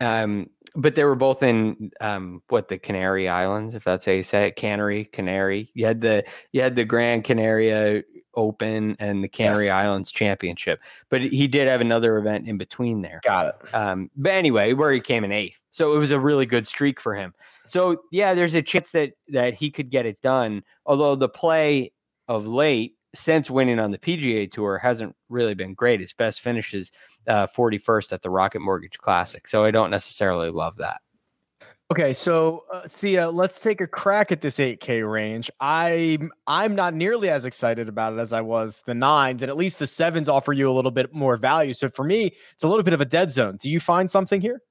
[0.00, 4.22] um, but they were both in um, what the Canary Islands, if that's how you
[4.22, 5.70] say it, Canary, Canary.
[5.74, 8.02] You had the you had the Grand Canaria
[8.36, 9.72] Open and the Canary Yes.
[9.74, 13.20] Islands Championship, but he did have another event in between there.
[13.24, 13.74] Got it.
[13.74, 17.00] Um, but anyway, where he came in eighth, so it was a really good streak
[17.00, 17.34] for him.
[17.66, 20.62] So yeah, there's a chance that that he could get it done.
[20.84, 21.92] Although the play
[22.28, 26.00] of late since winning on the PGA Tour hasn't really been great.
[26.00, 26.92] His best finishes
[27.26, 31.00] uh, 41st at the Rocket Mortgage Classic, so I don't necessarily love that.
[31.92, 35.48] Okay, so uh, Sia, let's take a crack at this 8K range.
[35.60, 39.56] I'm I'm not nearly as excited about it as I was the nines, and at
[39.56, 41.72] least the sevens offer you a little bit more value.
[41.72, 43.56] So for me, it's a little bit of a dead zone.
[43.56, 44.62] Do you find something here?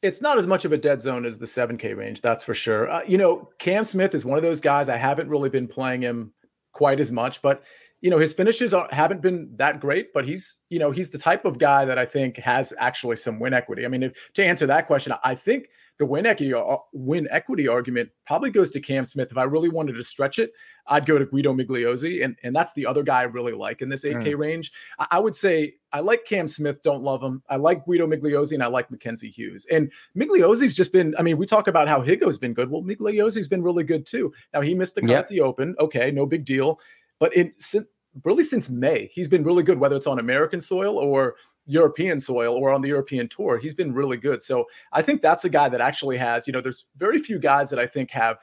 [0.00, 2.90] It's not as much of a dead zone as the 7K range, that's for sure.
[2.90, 4.88] Uh, you know, Cam Smith is one of those guys.
[4.88, 6.32] I haven't really been playing him
[6.72, 7.62] quite as much, but
[8.00, 10.12] you know, his finishes haven't been that great.
[10.12, 13.38] But he's, you know, he's the type of guy that I think has actually some
[13.38, 13.84] win equity.
[13.84, 15.68] I mean, if, to answer that question, I think
[16.02, 19.30] the win equity uh, win equity argument probably goes to Cam Smith.
[19.30, 20.52] If I really wanted to stretch it,
[20.88, 23.88] I'd go to Guido Migliozzi, and and that's the other guy I really like in
[23.88, 24.72] this 8K range.
[24.98, 27.40] I, I would say I like Cam Smith, don't love him.
[27.48, 29.64] I like Guido Migliozzi, and I like Mackenzie Hughes.
[29.70, 31.14] And Migliozzi's just been.
[31.20, 32.68] I mean, we talk about how Higgo's been good.
[32.68, 34.32] Well, Migliozzi's been really good too.
[34.52, 35.18] Now he missed the cut Yeah.
[35.20, 35.76] at the Open.
[35.78, 36.80] Okay, no big deal.
[37.20, 37.86] But in since
[38.24, 39.78] really since May, he's been really good.
[39.78, 41.36] Whether it's on American soil or
[41.66, 44.42] European soil or on the European tour, he's been really good.
[44.42, 46.46] So I think that's a guy that actually has.
[46.46, 48.38] You know, there's very few guys that I think have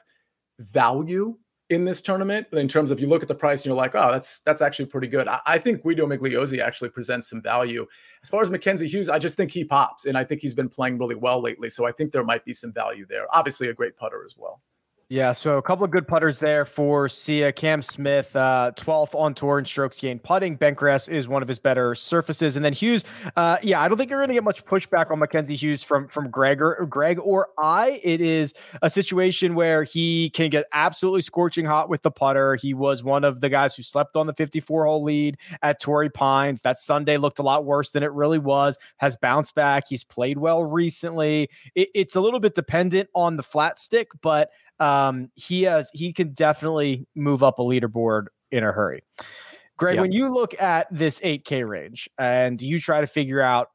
[0.58, 1.36] value
[1.70, 4.10] in this tournament in terms of you look at the price and you're like, oh,
[4.10, 5.28] that's that's actually pretty good.
[5.28, 7.86] I, I think Guido Migliozzi actually presents some value.
[8.22, 10.68] As far as Mackenzie Hughes, I just think he pops, and I think he's been
[10.68, 11.70] playing really well lately.
[11.70, 13.26] So I think there might be some value there.
[13.32, 14.60] Obviously, a great putter as well.
[15.12, 17.52] Yeah, so a couple of good putters there for Sia.
[17.52, 20.56] Cam Smith, uh, 12th on tour in strokes gained putting.
[20.56, 22.54] Bentgrass is one of his better surfaces.
[22.54, 25.18] And then Hughes, uh, yeah, I don't think you're going to get much pushback on
[25.18, 28.00] Mackenzie Hughes from from Greg or Greg or I.
[28.04, 32.54] It is a situation where he can get absolutely scorching hot with the putter.
[32.54, 36.10] He was one of the guys who slept on the 54 hole lead at Torrey
[36.10, 36.62] Pines.
[36.62, 38.78] That Sunday looked a lot worse than it really was.
[38.98, 39.88] Has bounced back.
[39.88, 41.50] He's played well recently.
[41.74, 46.12] It, it's a little bit dependent on the flat stick, but um, he has he
[46.12, 49.02] can definitely move up a leaderboard in a hurry.
[49.76, 50.00] Greg, Yeah.
[50.02, 53.68] when you look at this 8K range and you try to figure out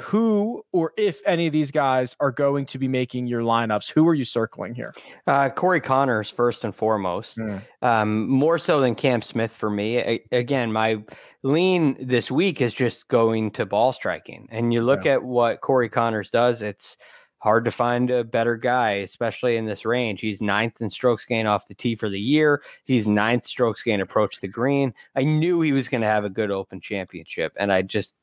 [0.00, 4.06] who or if any of these guys are going to be making your lineups, who
[4.08, 4.94] are you circling here?
[5.26, 7.60] Uh, Corey Conners first and foremost, Mm.
[7.82, 9.98] um, more so than Cam Smith for me.
[9.98, 11.02] A- again, my
[11.42, 15.90] lean this week is just going to ball striking, and you look at what Corey
[15.90, 16.62] Conners does.
[16.62, 16.96] It's
[17.40, 20.20] hard to find a better guy, especially in this range.
[20.20, 22.62] He's ninth in strokes gain off the tee for the year.
[22.84, 24.94] He's ninth strokes gain approach the green.
[25.16, 28.14] I knew he was going to have a good Open Championship, and I just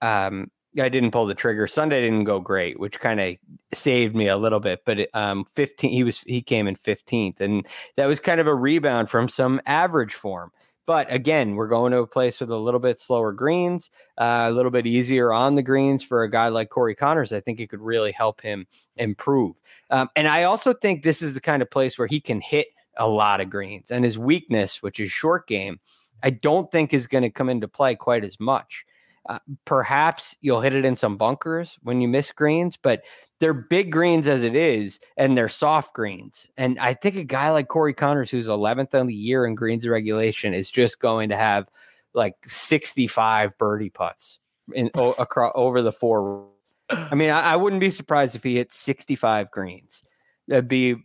[0.00, 1.66] um, I didn't pull the trigger.
[1.66, 3.36] Sunday didn't go great, which kind of
[3.72, 4.82] saved me a little bit.
[4.84, 8.54] But um, 15, he was he came in 15th, and that was kind of a
[8.54, 10.52] rebound from some average form.
[10.88, 14.50] But again, we're going to a place with a little bit slower greens, uh, a
[14.50, 17.30] little bit easier on the greens for a guy like Corey Conners.
[17.30, 19.60] I think it could really help him improve.
[19.90, 22.68] Um, and I also think this is the kind of place where he can hit
[22.96, 23.90] a lot of greens.
[23.90, 25.78] And his weakness, which is short game,
[26.22, 28.86] I don't think is going to come into play quite as much.
[29.28, 33.02] Uh, perhaps you'll hit it in some bunkers when you miss greens, but
[33.40, 36.48] they're big greens as it is, and they're soft greens.
[36.56, 39.86] And I think a guy like Corey Conners, who's 11th on the year in greens
[39.86, 41.68] regulation, is just going to have
[42.14, 44.40] like 65 birdie putts
[44.72, 46.48] in o- across over the four.
[46.90, 50.02] I mean, I, I wouldn't be surprised if he hit 65 greens.
[50.48, 50.96] That'd be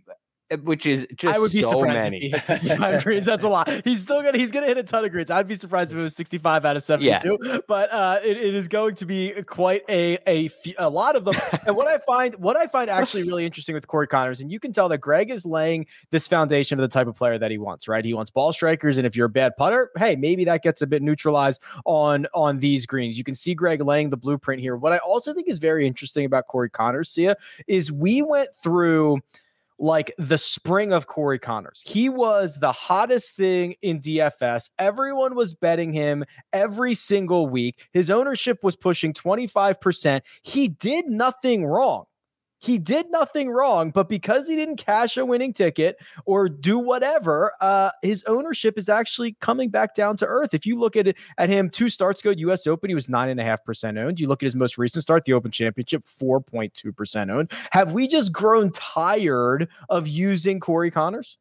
[0.62, 2.18] which is just I would be so surprised many.
[2.18, 3.26] if he hit 65 greens.
[3.26, 3.70] That's a lot.
[3.84, 5.32] He's still gonna he's gonna hit a ton of greens.
[5.32, 7.64] I'd be surprised if it was 65 out of 72.
[7.68, 11.36] But uh, it, it is going to be quite a a a lot of them.
[11.68, 14.60] and what I find what I find actually really interesting with Corey Conners, and you
[14.60, 17.58] can tell that Greg is laying this foundation of the type of player that he
[17.58, 17.88] wants.
[17.88, 20.82] Right, he wants ball strikers, and if you're a bad putter, hey, maybe that gets
[20.82, 23.18] a bit neutralized on on these greens.
[23.18, 24.76] You can see Greg laying the blueprint here.
[24.76, 27.38] What I also think is very interesting about Corey Conners, Sia,
[27.68, 29.22] is we went through
[29.80, 31.82] like the spring of Corey Conners.
[31.86, 34.70] He was the hottest thing in DFS.
[34.80, 37.88] Everyone was betting him every single week.
[37.92, 40.22] His ownership was pushing 25%.
[40.42, 42.06] He did nothing wrong.
[42.64, 47.52] He did nothing wrong, but because he didn't cash a winning ticket or do whatever,
[47.60, 50.54] uh, his ownership is actually coming back down to earth.
[50.54, 52.66] If you look at it at him, two starts ago, U.S.
[52.66, 54.18] Open, he was nine and a half percent owned.
[54.18, 57.52] You look at his most recent start, the Open Championship, four point two percent owned.
[57.72, 61.36] Have we just grown tired of using Corey Conners?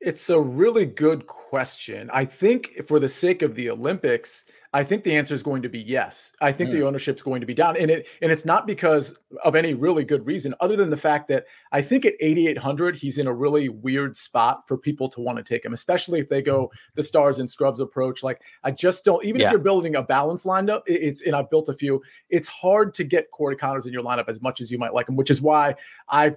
[0.00, 2.08] It's a really good question.
[2.12, 5.68] I think for the sake of the Olympics, I think the answer is going to
[5.68, 6.32] be yes.
[6.40, 6.72] I think Mm.
[6.74, 10.04] the ownership's going to be down, and it and it's not because of any really
[10.04, 13.70] good reason, other than the fact that I think at 8,800 he's in a really
[13.70, 17.38] weird spot for people to want to take him, especially if they go the stars
[17.40, 18.22] and scrubs approach.
[18.22, 19.24] Like I just don't.
[19.24, 19.46] Even Yeah.
[19.46, 22.02] if you're building a balance lineup, it- it's and I've built a few.
[22.28, 25.08] It's hard to get Corey Conners in your lineup as much as you might like
[25.08, 25.74] him, which is why
[26.10, 26.36] I've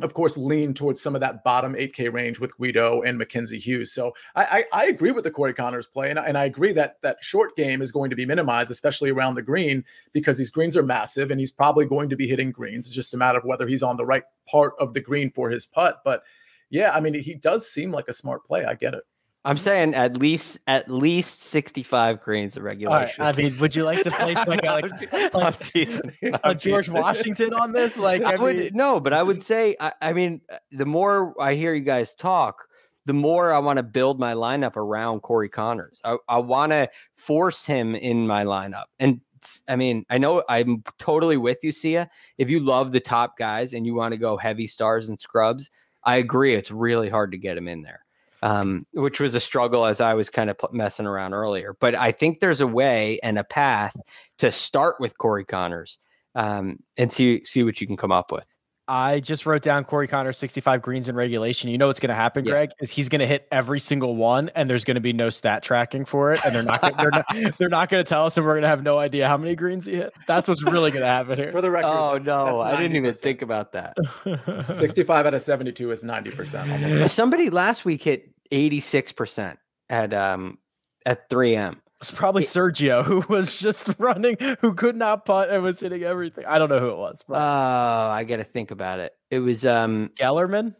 [0.00, 3.92] of course, lean towards some of that bottom 8K range with Higgo and Mackenzie Hughes.
[3.92, 6.96] So I, I, I agree with the Corey Conners play, and, and I agree that
[7.02, 10.76] that short game is going to be minimized, especially around the green, because these greens
[10.76, 12.86] are massive, and he's probably going to be hitting greens.
[12.86, 15.50] It's just a matter of whether he's on the right part of the green for
[15.50, 16.00] his putt.
[16.04, 16.22] But
[16.70, 18.64] yeah, I mean, he does seem like a smart play.
[18.64, 19.02] I get it.
[19.44, 22.72] I'm saying at least at least 65 grains of All right.
[22.72, 23.22] regulation.
[23.24, 26.12] I mean, would you like to place like a, like, teasing.
[26.44, 27.00] a George teasing.
[27.00, 27.96] Washington on this?
[27.96, 31.34] Like, I I would mean, no, but I would say I, I mean the more
[31.40, 32.66] I hear you guys talk,
[33.06, 36.00] the more I want to build my lineup around Corey Conners.
[36.04, 38.84] I, I want to force him in my lineup.
[38.98, 39.20] And
[39.68, 42.10] I mean, I know I'm totally with you, Sia.
[42.36, 45.70] If you love the top guys and you want to go heavy stars and scrubs,
[46.04, 46.54] I agree.
[46.54, 48.04] It's really hard to get him in there.
[48.42, 51.76] Um, which was a struggle as I was kind of messing around earlier.
[51.78, 53.94] But I think there's a way and a path
[54.38, 55.98] to start with Corey Conners
[56.34, 58.46] um, and see see what you can come up with.
[58.90, 61.70] I just wrote down Corey Conners 65 greens in regulation.
[61.70, 62.50] You know what's going to happen, Yeah.
[62.50, 62.70] Greg?
[62.80, 65.62] Is he's going to hit every single one, and there's going to be no stat
[65.62, 68.36] tracking for it, and they're not gonna, they're not they're not going to tell us,
[68.36, 70.12] and we're going to have no idea how many greens he hit.
[70.26, 71.52] That's what's really going to happen here.
[71.52, 73.96] For the record, Oh that's- no, that's I didn't even think about that.
[74.74, 79.56] 65 out of 72 is 90% Somebody last week hit 86%
[79.88, 80.58] at um
[81.06, 81.76] at 3M.
[82.00, 86.46] It's probably Sergio who was just running, who could not putt and was hitting everything.
[86.46, 87.22] I don't know who it was.
[87.28, 87.34] But.
[87.40, 89.12] Oh, I got to think about it.
[89.30, 90.74] It was um Gellerman.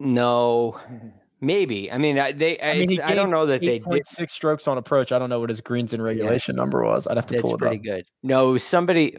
[0.00, 0.78] no,
[1.40, 1.90] maybe.
[1.92, 4.06] I mean, I, they I mean, he I don't know that they did.
[4.06, 5.12] six strokes on approach.
[5.12, 7.06] I don't know what his greens in regulation number was.
[7.06, 7.82] I'd have to That's pull it pretty up.
[7.82, 8.04] good.
[8.22, 9.18] No, somebody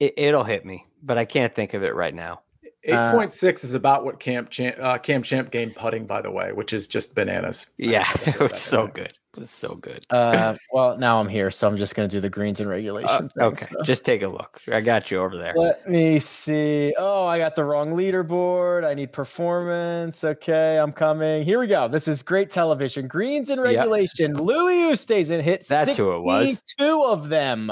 [0.00, 2.42] it, it'll hit me, but I can't think of it right now.
[2.88, 6.52] Uh, 8.6 is about what Camp Champ, uh, Cam Champ gained putting, by the way,
[6.52, 7.72] which is just bananas.
[7.76, 9.04] Yeah, it was so in there.
[9.04, 9.12] good.
[9.38, 10.04] It was so good.
[10.10, 13.08] Uh, well, now I'm here, so I'm just going to do the greens and regulation.
[13.08, 13.82] Uh, thing, okay, so.
[13.84, 14.60] just take a look.
[14.72, 15.54] I got you over there.
[15.54, 16.92] Let me see.
[16.98, 18.84] Oh, I got the wrong leaderboard.
[18.84, 20.24] I need performance.
[20.24, 21.44] Okay, I'm coming.
[21.44, 21.86] Here we go.
[21.86, 23.06] This is great television.
[23.06, 23.58] Greens Yep.
[23.60, 24.34] regulation.
[24.34, 26.60] Louis Oosthuizen hit That's who it was.
[26.78, 27.70] Two of them.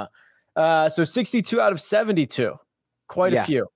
[0.54, 2.54] Uh, so 62 out of 72.
[3.08, 3.42] Quite Yeah.
[3.42, 3.66] a few.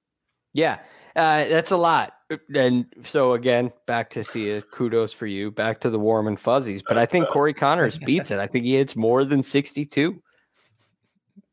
[0.53, 0.79] Yeah,
[1.16, 2.12] uh, that's a lot.
[2.55, 5.51] And so again, back to Sia, uh, kudos for you.
[5.51, 6.83] Back to the warm and fuzzies.
[6.87, 7.33] But I think uh, uh.
[7.33, 8.38] Corey Conners beats it.
[8.38, 10.23] I think he hits more than 62.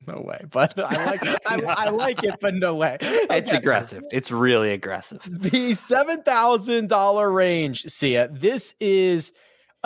[0.07, 0.41] No way.
[0.49, 2.97] But I like I, I like it, but no way.
[3.01, 4.03] It's aggressive.
[4.11, 5.21] It's really aggressive.
[5.25, 8.29] the seven thousand dollar range, Sia.
[8.31, 9.33] This is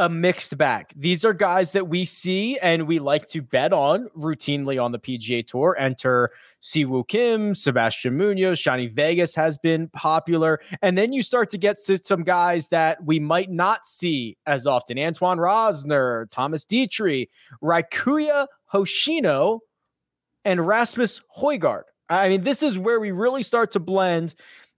[0.02, 0.88] a mixed bag.
[0.96, 4.98] These are guys that we see and we like to bet on routinely on the
[4.98, 5.78] PGA Tour.
[5.78, 11.60] Enter Siwoo Kim, Sebastian Munoz, Johnny Vegas has been popular, and then you start to
[11.60, 17.30] get to some guys that we might not see as often: Antoine Rozner, Thomas Dietrich,
[17.62, 19.60] Rikuya Hoshino,
[20.44, 21.84] and Rasmus Hojgaard.
[22.10, 24.34] I mean, this is where we really start to blend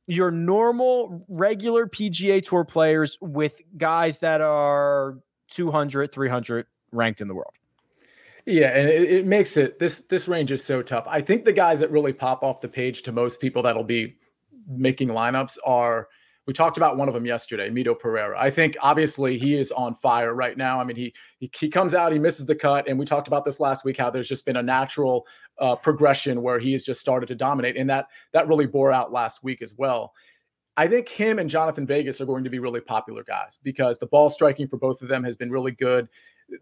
[0.07, 7.35] your normal regular PGA Tour players with guys that are 200, 300 ranked in the
[7.35, 7.53] world.
[8.45, 11.05] Yeah, and it, it makes it this this range is so tough.
[11.07, 14.17] I think the guys that really pop off the page to most people that'll be
[14.67, 16.09] making lineups are
[16.45, 18.37] We talked about one of them yesterday, Mito Pereira.
[18.37, 20.79] I think obviously he is on fire right now.
[20.81, 23.45] I mean, he he, he comes out, he misses the cut, and we talked about
[23.45, 25.25] this last week how there's just been a natural
[25.59, 29.13] uh, progression where he has just started to dominate, and that that really bore out
[29.13, 30.13] last week as well.
[30.75, 34.07] I think him and Jonathan Vegas are going to be really popular guys because the
[34.07, 36.09] ball striking for both of them has been really good.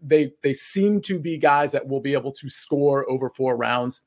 [0.00, 4.02] They they seem to be guys that will be able to score over four rounds.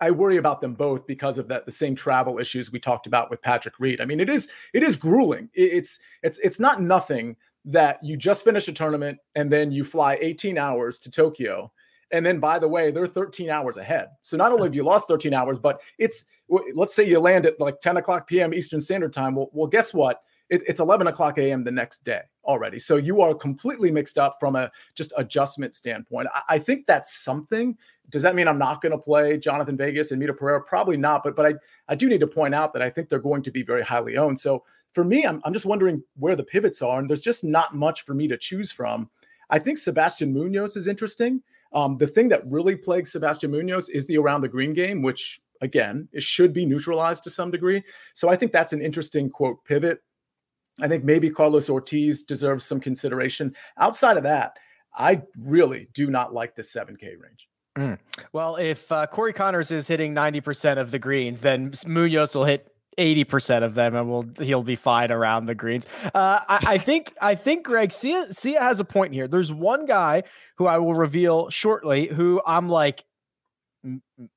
[0.00, 3.30] I worry about them both because of that the same travel issues we talked about
[3.30, 4.00] with Patrick Reed.
[4.00, 5.48] I mean, it is it is grueling.
[5.54, 10.18] It's it's it's not nothing that you just finish a tournament and then you fly
[10.20, 11.70] 18 hours to Tokyo.
[12.10, 14.08] And then by the way, they're 13 hours ahead.
[14.22, 16.24] So not only have you lost 13 hours, but it's
[16.74, 18.54] let's say you land at like 10 o'clock p.m.
[18.54, 19.34] Eastern Standard Time.
[19.34, 20.22] Well, well, guess what?
[20.48, 21.62] It, it's 11 o'clock a.m.
[21.62, 22.78] the next day already.
[22.78, 26.28] So you are completely mixed up from a just adjustment standpoint.
[26.34, 27.76] I, I think that's something
[28.10, 30.62] does that mean I'm not going to play Jonathan Vegas and Mito Pereira?
[30.62, 31.22] Probably not.
[31.22, 31.54] But but I
[31.88, 34.16] I do need to point out that I think they're going to be very highly
[34.16, 34.38] owned.
[34.38, 37.74] So for me, I'm I'm just wondering where the pivots are, and there's just not
[37.74, 39.10] much for me to choose from.
[39.50, 41.42] I think Sebastian Munoz is interesting.
[41.72, 45.40] Um, the thing that really plagues Sebastian Munoz is the around the green game, which
[45.60, 47.82] again it should be neutralized to some degree.
[48.14, 50.02] So I think that's an interesting quote pivot.
[50.80, 53.54] I think maybe Carlos Ortiz deserves some consideration.
[53.78, 54.56] Outside of that,
[54.96, 57.48] I really do not like the 7K range.
[57.78, 57.98] Mm.
[58.32, 62.72] Well, if uh, Corey Conners is hitting 90% of the greens, then Munoz will hit
[62.98, 65.86] 80% of them and will he'll be fine around the greens.
[66.06, 69.28] Uh, I, I, think I think Greg Sia, Sia has a point here.
[69.28, 70.24] There's one guy
[70.56, 73.04] who I will reveal shortly who I'm like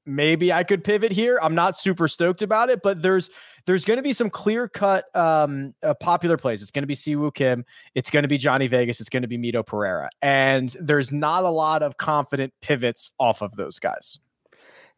[0.06, 1.40] maybe I could pivot here.
[1.42, 3.30] I'm not super stoked about it, but there's
[3.66, 6.62] there's going to be some clear cut um, uh, popular plays.
[6.62, 7.66] It's going to be Siwoo Kim.
[7.96, 9.00] It's going to be Johnny Vegas.
[9.00, 13.42] It's going to be Mito Pereira, and there's not a lot of confident pivots off
[13.42, 14.20] of those guys.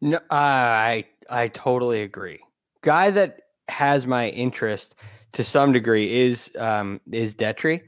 [0.00, 2.40] No, uh, I I totally agree.
[2.82, 4.94] Guy that has my interest
[5.32, 7.82] to some degree is um, is Detry.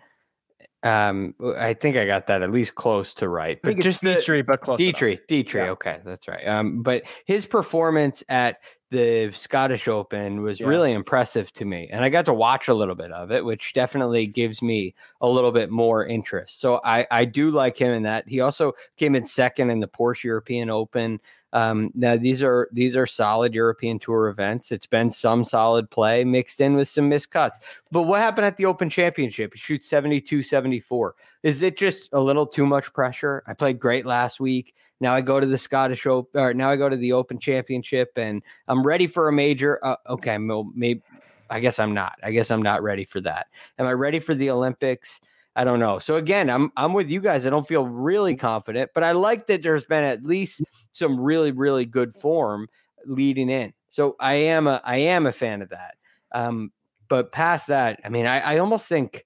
[0.82, 3.58] Um, I think I got that at least close to right.
[3.62, 4.78] But just Detry, but close.
[4.78, 5.54] Detry, Detry.
[5.54, 5.70] Yeah.
[5.70, 6.46] Okay, that's right.
[6.46, 8.60] Um, but his performance at
[8.90, 10.66] the Scottish Open was yeah.
[10.66, 13.74] really impressive to me, and I got to watch a little bit of it, which
[13.74, 16.60] definitely gives me a little bit more interest.
[16.60, 18.28] So I I do like him in that.
[18.28, 21.20] He also came in second in the Porsche European Open.
[21.52, 24.72] Um, now these are these are solid European Tour events.
[24.72, 27.56] It's been some solid play mixed in with some miscuts.
[27.90, 29.54] But what happened at the Open Championship?
[29.54, 31.14] He shoots 72 74.
[31.42, 33.42] Is it just a little too much pressure?
[33.46, 34.74] I played great last week.
[35.00, 38.12] Now I go to the Scottish Open, or now I go to the Open Championship,
[38.16, 39.84] and I'm ready for a major.
[39.84, 41.02] Uh, okay, maybe
[41.50, 42.18] I guess I'm not.
[42.22, 43.48] I guess I'm not ready for that.
[43.78, 45.20] Am I ready for the Olympics?
[45.56, 45.98] I don't know.
[45.98, 47.46] So again, I'm I'm with you guys.
[47.46, 51.50] I don't feel really confident, but I like that there's been at least some really
[51.50, 52.68] really good form
[53.06, 53.72] leading in.
[53.90, 55.96] So I am a I am a fan of that.
[56.32, 56.72] Um,
[57.08, 59.24] but past that, I mean, I, I almost think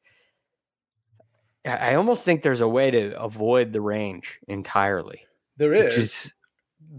[1.64, 5.26] I almost think there's a way to avoid the range entirely.
[5.56, 5.96] There is.
[5.96, 6.32] is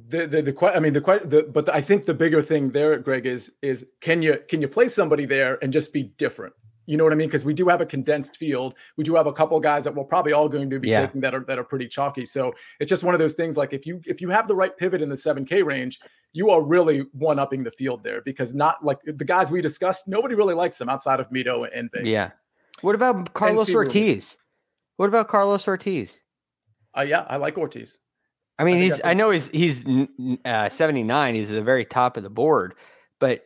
[0.08, 2.98] the, the, the, I mean, the, the, but the, I think the bigger thing there,
[3.00, 6.54] Greg, is, is can you, can you play somebody there and just be different?
[6.88, 7.28] You know what I mean?
[7.28, 8.74] Because we do have a condensed field.
[8.98, 11.06] We do have a couple guys that we're probably all going to be yeah.
[11.06, 12.26] taking that are that are pretty chalky.
[12.26, 13.56] So it's just one of those things.
[13.56, 16.00] Like if you if you have the right pivot in the seven K range,
[16.34, 20.08] you are really one upping the field there because not like the guys we discussed,
[20.08, 22.10] nobody really likes them outside of Mito and Vegas.
[22.10, 22.32] Yeah.
[22.82, 24.38] What about Carlos Ortiz?
[24.98, 26.20] What about Carlos Ortiz?
[26.98, 27.98] Uh, yeah, I like Ortiz.
[28.60, 29.02] I mean, I he's.
[29.04, 29.86] I know he's he's
[30.46, 31.36] uh, seventy nine.
[31.36, 32.76] He's at the very top of the board,
[33.20, 33.46] but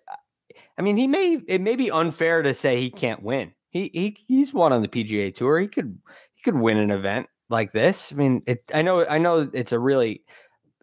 [0.77, 3.53] I mean, he may it may be unfair to say he can't win.
[3.69, 5.59] He he he's won on the PGA Tour.
[5.59, 5.97] He could
[6.33, 8.11] he could win an event like this.
[8.11, 8.61] I mean, it.
[8.73, 10.23] I know I know it's a really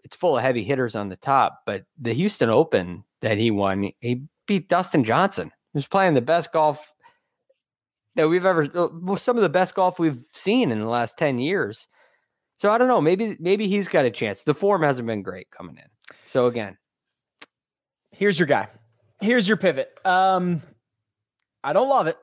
[0.05, 3.93] it's full of heavy hitters on the top, but the Houston Open that he won,
[4.01, 5.51] he beat Dustin Johnson.
[5.75, 6.95] Was playing the best golf
[8.17, 11.39] that we've ever uh, some of the best golf we've seen in the last 10
[11.39, 11.89] years.
[12.59, 14.43] So I don't know, maybe maybe he's got a chance.
[14.45, 16.15] The form hasn't been great coming in.
[16.27, 16.77] So again,
[18.11, 18.69] here's your guy
[19.23, 19.99] here's your pivot.
[20.05, 20.63] Um,
[21.65, 22.19] I don't love it,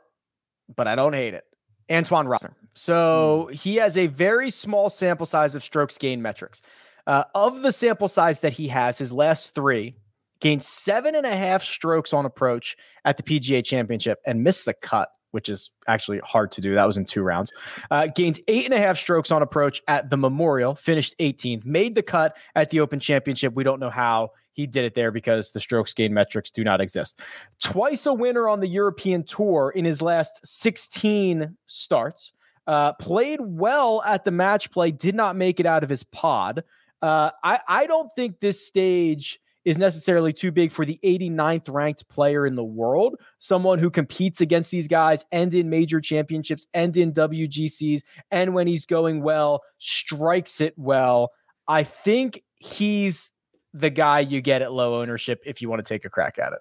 [0.75, 1.45] but I don't hate it.
[1.91, 2.53] Antoine Rozner.
[2.73, 3.53] So mm.
[3.53, 6.61] he has a very small sample size of strokes gain metrics.
[7.07, 9.95] Uh, of the sample size that he has, his last three
[10.39, 14.73] gained seven and a half strokes on approach at the PGA Championship and missed the
[14.73, 16.73] cut, which is actually hard to do.
[16.73, 17.51] That was in two rounds.
[17.89, 21.95] Uh, gained eight and a half strokes on approach at the Memorial, finished 18th, made
[21.95, 23.53] the cut at the Open Championship.
[23.53, 26.81] We don't know how he did it there because the strokes gain metrics do not
[26.81, 27.19] exist.
[27.63, 32.33] Twice a winner on the European Tour in his last 16 starts.
[32.67, 36.63] Uh, played well at the match play, did not make it out of his pod.
[37.01, 42.07] Uh, I, I don't think this stage is necessarily too big for the 89th ranked
[42.09, 46.95] player in the world, someone who competes against these guys and in major championships and
[46.97, 48.01] in WGCs.
[48.29, 51.31] And when he's going well, strikes it well.
[51.67, 53.31] I think he's
[53.73, 56.53] the guy you get at low ownership if you want to take a crack at
[56.53, 56.59] it.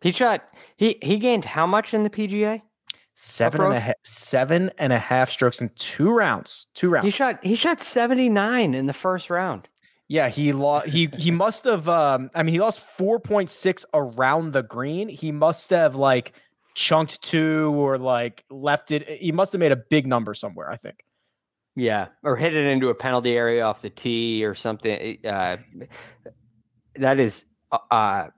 [0.00, 2.62] He shot, he, he gained how much in the PGA?
[3.14, 6.66] Seven and a half, seven and a half strokes in two rounds.
[6.74, 7.06] Two rounds.
[7.06, 9.68] He shot he shot 79 in the first round.
[10.08, 10.88] Yeah, he lost.
[10.88, 11.88] He he must have.
[11.88, 15.08] Um, I mean, he lost four point six around the green.
[15.08, 16.34] He must have like
[16.74, 19.08] chunked two or like left it.
[19.08, 20.70] He must have made a big number somewhere.
[20.70, 21.04] I think.
[21.76, 25.18] Yeah, or hit it into a penalty area off the tee or something.
[25.24, 25.56] Uh,
[26.96, 28.28] that is uh, uh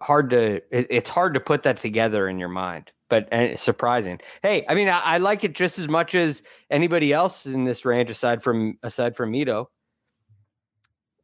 [0.00, 0.56] hard to.
[0.70, 4.20] It, it's hard to put that together in your mind but uh, surprising.
[4.42, 7.84] Hey, I mean, I, I, like it just as much as anybody else in this
[7.84, 9.66] range, aside from aside from Mito.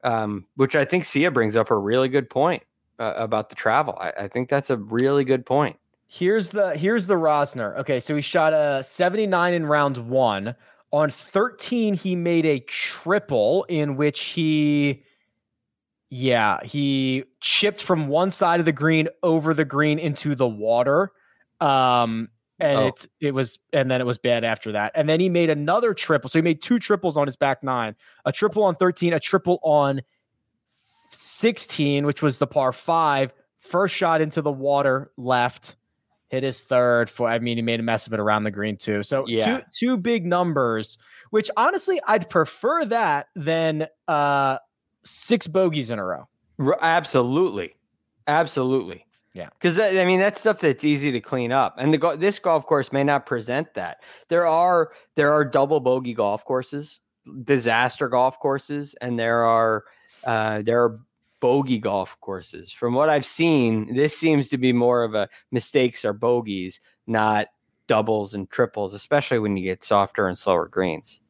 [0.04, 2.64] Um, which I think Sia brings up a really good point
[2.98, 3.96] uh, about the travel.
[4.00, 5.76] I, I, think that's a really good point.
[6.08, 7.78] Here's the here's the Rozner.
[7.78, 10.56] Okay, so he shot a 79 in round one.
[10.92, 15.04] On 13, he made a triple in which he
[16.10, 21.10] yeah, he chipped from one side of the green over the green into the water
[21.62, 22.28] um,
[22.58, 22.86] and oh.
[22.88, 24.92] it's it was and then it was bad after that.
[24.94, 26.28] And then he made another triple.
[26.28, 29.58] So he made two triples on his back nine, a triple on 13, a triple
[29.62, 30.02] on
[31.12, 33.32] 16, which was the par five.
[33.58, 35.76] First shot into the water left,
[36.32, 38.76] hit his third for I mean, he made a mess of it around the green
[38.76, 39.04] too.
[39.04, 39.58] So yeah.
[39.58, 40.98] two two big numbers,
[41.30, 44.58] which honestly I'd prefer that than uh
[45.04, 46.28] six bogeys in a row.
[46.80, 47.76] Absolutely.
[48.26, 49.06] Absolutely.
[49.34, 52.66] Yeah, because I mean that's stuff that's easy to clean up, and the this golf
[52.66, 53.98] course may not present that.
[54.28, 57.00] There are there are double bogey golf courses,
[57.42, 59.84] disaster golf courses, and there are
[60.24, 61.00] uh, there are
[61.42, 62.72] bogey golf courses.
[62.72, 66.78] From what I've seen, this seems to be more of a mistakes are bogeys,
[67.08, 67.48] not
[67.88, 71.20] doubles and triples, especially when you get softer and slower greens.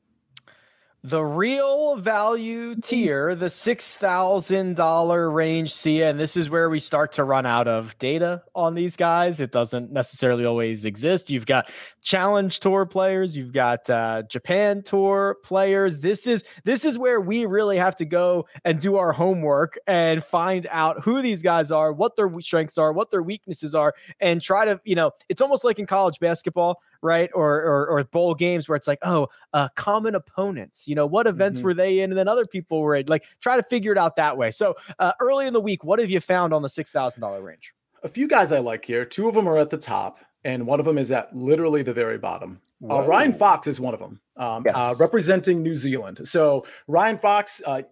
[1.03, 2.81] The real value mm-hmm.
[2.81, 7.99] tier, the $6,000 range Sia, and this is where we start to run out of
[7.99, 9.41] data on these guys.
[9.41, 11.31] It doesn't necessarily always exist.
[11.31, 11.69] You've got
[12.03, 16.01] challenge tour players, you've got uh, Japan tour players.
[16.01, 20.23] This is this is where we really have to go and do our homework and
[20.23, 24.43] find out who these guys are, what their strengths are, what their weaknesses are, and
[24.43, 27.31] try to, you know, it's almost like in college basketball right?
[27.35, 30.87] Or, or, or bowl games where it's like, oh, uh, common opponents.
[30.89, 31.67] You know, what events mm-hmm.
[31.67, 32.11] were they in?
[32.11, 33.07] And then other people were in.
[33.07, 34.51] Like, try to figure it out that way.
[34.51, 37.43] So uh, early in the week, what have you found on the six thousand dollar
[37.43, 37.75] range?
[38.05, 39.05] A few guys I like here.
[39.05, 41.93] Two of them are at the top, and one of them is at literally the
[41.93, 42.61] very bottom.
[42.89, 46.27] Uh, Ryan Fox is one of them, um, uh, representing New Zealand.
[46.27, 47.83] So Ryan Fox, uh,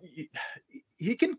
[0.98, 1.38] he, can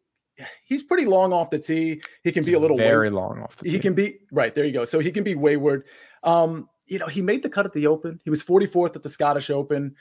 [0.64, 2.02] he's pretty long off the tee.
[2.24, 3.76] He can it's be a little very way, long off the tee.
[3.76, 4.66] He can be right there.
[4.66, 4.86] You go.
[4.86, 5.84] So he can be wayward.
[6.24, 8.20] Um, you know, he made the cut at the Open.
[8.24, 9.96] He was 44th at the Scottish Open,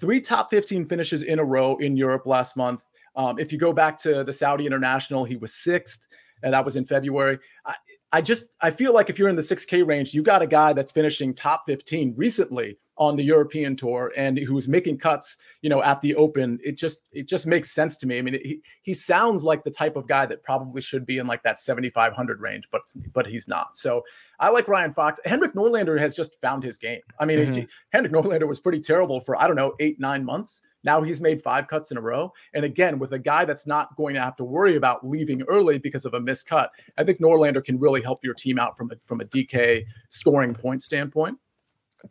[0.00, 2.80] three top 15 finishes in a row in Europe last month.
[3.14, 6.00] Um, if you go back to the Saudi International, he was sixth,
[6.42, 7.38] and that was in February.
[7.64, 7.74] I,
[8.12, 10.72] I just I feel like if you're in the 6K range, you got a guy
[10.72, 15.82] that's finishing top 15 recently on the European tour and who's making cuts, you know,
[15.82, 16.58] at the Open.
[16.64, 18.18] It just it just makes sense to me.
[18.18, 21.26] I mean, he he sounds like the type of guy that probably should be in
[21.26, 22.82] like that 7500 range, but
[23.12, 23.76] but he's not.
[23.76, 24.02] So
[24.40, 25.20] I like Ryan Fox.
[25.24, 27.00] Henrik Norlander has just found his game.
[27.18, 27.64] I mean, mm-hmm.
[27.90, 30.62] Henrik Norlander was pretty terrible for I don't know eight nine months.
[30.86, 32.32] Now he's made five cuts in a row.
[32.54, 35.78] And again, with a guy that's not going to have to worry about leaving early
[35.78, 38.92] because of a missed cut, I think Norlander can really help your team out from
[38.92, 41.38] a from a DK scoring point standpoint.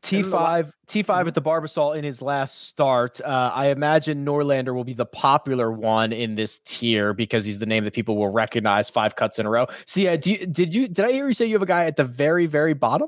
[0.02, 3.22] T5 T5 at the Barbasol in his last start.
[3.22, 7.66] Uh, I imagine Norlander will be the popular one in this tier because he's the
[7.66, 9.68] name that people will recognize five cuts in a row.
[9.86, 11.96] See, uh, you, did you did I hear you say you have a guy at
[11.96, 13.08] the very very bottom?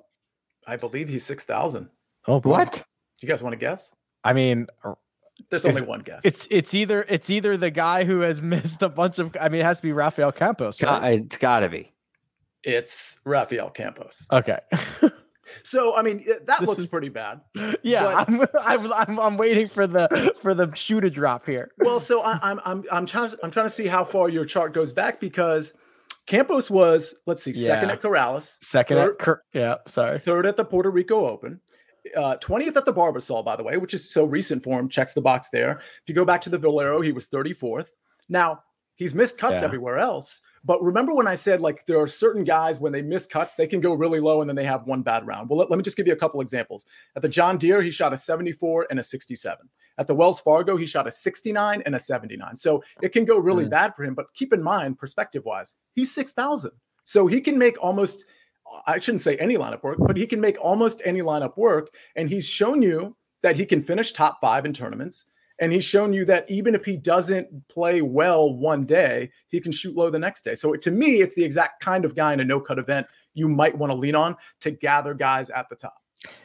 [0.66, 1.90] I believe he's six thousand.
[2.26, 2.72] Oh, what?
[2.72, 2.82] Do
[3.20, 3.92] you guys want to guess?
[4.24, 4.68] I mean,
[5.50, 6.22] there's only one guess.
[6.24, 9.36] It's it's either it's either the guy who has missed a bunch of.
[9.40, 10.82] I mean, it has to be Rafael Campos.
[10.82, 11.14] Right?
[11.14, 11.92] It's got to be.
[12.64, 14.28] It's Rafael Campos.
[14.32, 14.60] Okay.
[15.64, 17.42] So I mean that this looks is, pretty bad.
[17.84, 21.72] Yeah, I'm, I'm, I'm I'm waiting for the for the shoe to drop here.
[21.80, 24.46] Well, so I, I'm I'm I'm trying to, I'm trying to see how far your
[24.46, 25.74] chart goes back because
[26.26, 27.68] Campos was let's see yeah.
[27.68, 31.62] second at Corales, second third, at Cur- yeah sorry third at the Puerto Rico Open.
[32.16, 35.14] Uh, 20th at the Barbasol, by the way, which is so recent for him, checks
[35.14, 35.80] the box there.
[35.80, 37.88] If you go back to the Valero, he was 34th.
[38.30, 38.64] Now,
[38.96, 39.64] he's missed cuts yeah.
[39.64, 43.26] everywhere else, But remember when I said like there are certain guys when they miss
[43.26, 45.50] cuts, they can go really low and then they have one bad round.
[45.50, 46.86] Well, let, let me just give you a couple examples.
[47.16, 49.70] At the John Deere, he shot a 74 and a 67.
[50.00, 52.56] At the Wells Fargo, he shot a 69 and a 79.
[52.56, 53.70] So it can go really mm.
[53.70, 54.14] bad for him.
[54.14, 56.72] But keep in mind, perspective wise, he's 6,000.
[57.04, 58.26] So he can make almost,
[58.86, 61.90] I shouldn't say any lineup work, but he can make almost any lineup work.
[62.16, 65.26] And he's shown you that he can finish top five in tournaments.
[65.60, 69.72] And he's shown you that even if he doesn't play well one day, he can
[69.72, 70.54] shoot low the next day.
[70.54, 73.48] So to me, it's the exact kind of guy in a no cut event you
[73.48, 75.96] might want to lean on to gather guys at the top.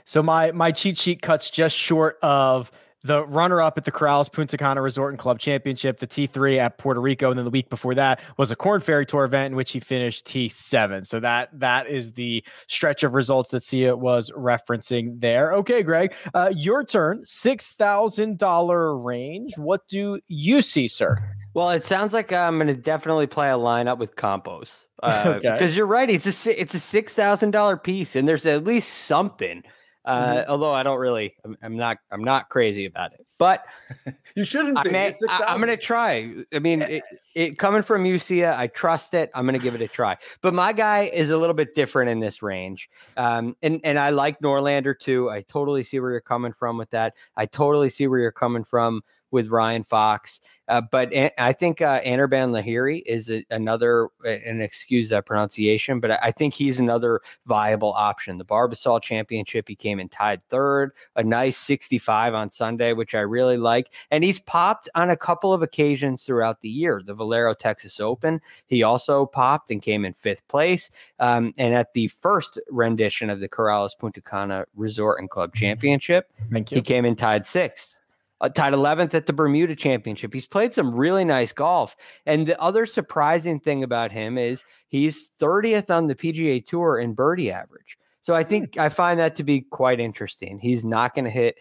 [0.04, 2.70] So my my cheat sheet cuts just short of
[3.04, 6.78] the runner up at the Corales Punta Cana Resort and Club Championship, the T3 at
[6.78, 9.56] Puerto Rico, and then the week before that was a Korn Ferry Tour event in
[9.56, 11.06] which he finished T7.
[11.06, 15.52] So that that is the stretch of results that Sia was referencing there.
[15.54, 17.22] Okay, Greg, uh, your turn.
[17.24, 19.56] Six thousand dollar range.
[19.56, 21.18] What do you see, sir?
[21.54, 24.88] Well, it sounds like I'm going to definitely play a lineup with Campos.
[25.02, 25.52] Uh, okay.
[25.52, 28.90] Because you're right, it's a it's a six thousand dollar piece, and there's at least
[28.90, 29.62] something
[30.04, 30.50] uh, mm-hmm.
[30.50, 33.24] Although I don't really, I'm, I'm, not, I'm not crazy about it.
[33.38, 33.64] But
[34.34, 34.78] you shouldn't.
[34.78, 36.34] I may, I, am going to try.
[36.52, 37.02] I mean, it,
[37.34, 39.30] it, coming from UCA, I trust it.
[39.34, 40.16] I'm going to give it a try.
[40.40, 44.10] But my guy is a little bit different in this range, um, and and I
[44.10, 45.30] like Norlander too.
[45.30, 47.14] I totally see where you're coming from with that.
[47.36, 49.02] I totally see where you're coming from
[49.32, 50.40] with Ryan Fox.
[50.68, 56.12] Uh, but I think uh, Anirban Lahiri is a, another, and excuse that pronunciation, but
[56.22, 58.38] I think he's another viable option.
[58.38, 63.20] The Barbasol Championship, he came in tied third, a nice 65 on Sunday, which I
[63.20, 63.92] really like.
[64.10, 67.02] And he's popped on a couple of occasions throughout the year.
[67.04, 70.90] The Valero Texas Open, he also popped and came in fifth place.
[71.18, 76.30] Um, and at the first rendition of the Corales Punta Cana Resort and Club Championship,
[76.50, 76.76] Thank you.
[76.76, 77.98] he came in tied sixth
[78.42, 80.34] uh, tied 11th at the Bermuda Championship.
[80.34, 81.96] He's played some really nice golf.
[82.26, 87.14] And the other surprising thing about him is he's 30th on the PGA Tour in
[87.14, 87.96] birdie average.
[88.20, 90.58] So I think I find that to be quite interesting.
[90.58, 91.56] He's not going to hit.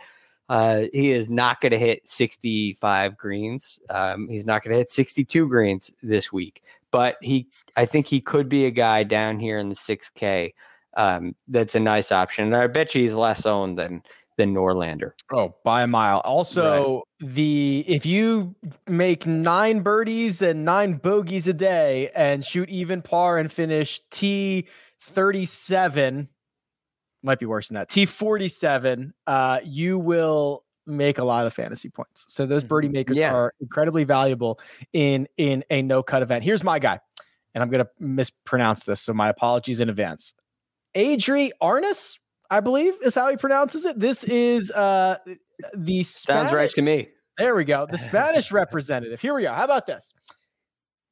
[0.50, 3.80] Uh, he is not going to hit 65 greens.
[3.90, 6.62] Um, he's not going to hit 62 greens this week,
[6.92, 10.54] but he, I think he could be a guy down here in the 6K.
[10.98, 12.46] Um, that's a nice option.
[12.46, 14.04] And I bet you he's less owned than
[14.42, 15.12] than Norlander.
[15.32, 16.20] Oh, by a mile.
[16.22, 17.30] Also, right.
[17.30, 18.56] the if you
[18.88, 24.68] make nine birdies and nine bogeys a day and shoot even par and finish T
[25.00, 26.28] thirty seven,
[27.22, 27.90] might be worse than that.
[27.90, 32.26] T forty seven, uh, you will make a lot of fantasy points.
[32.28, 32.94] So those birdie mm-hmm.
[32.94, 33.34] makers yeah.
[33.34, 34.60] are incredibly valuable
[34.92, 36.44] in in a no cut event.
[36.44, 37.00] Here's my guy,
[37.54, 40.34] and I'm gonna mispronounce this, so my apologies in advance.
[40.96, 42.18] Adri Arnaus,
[42.52, 43.98] I believe is how he pronounces it.
[43.98, 45.18] This is uh
[45.74, 47.08] the Spanish, sounds right to me.
[47.38, 47.88] There we go.
[47.90, 49.22] The Spanish representative.
[49.22, 49.54] Here we go.
[49.54, 50.14] How about this?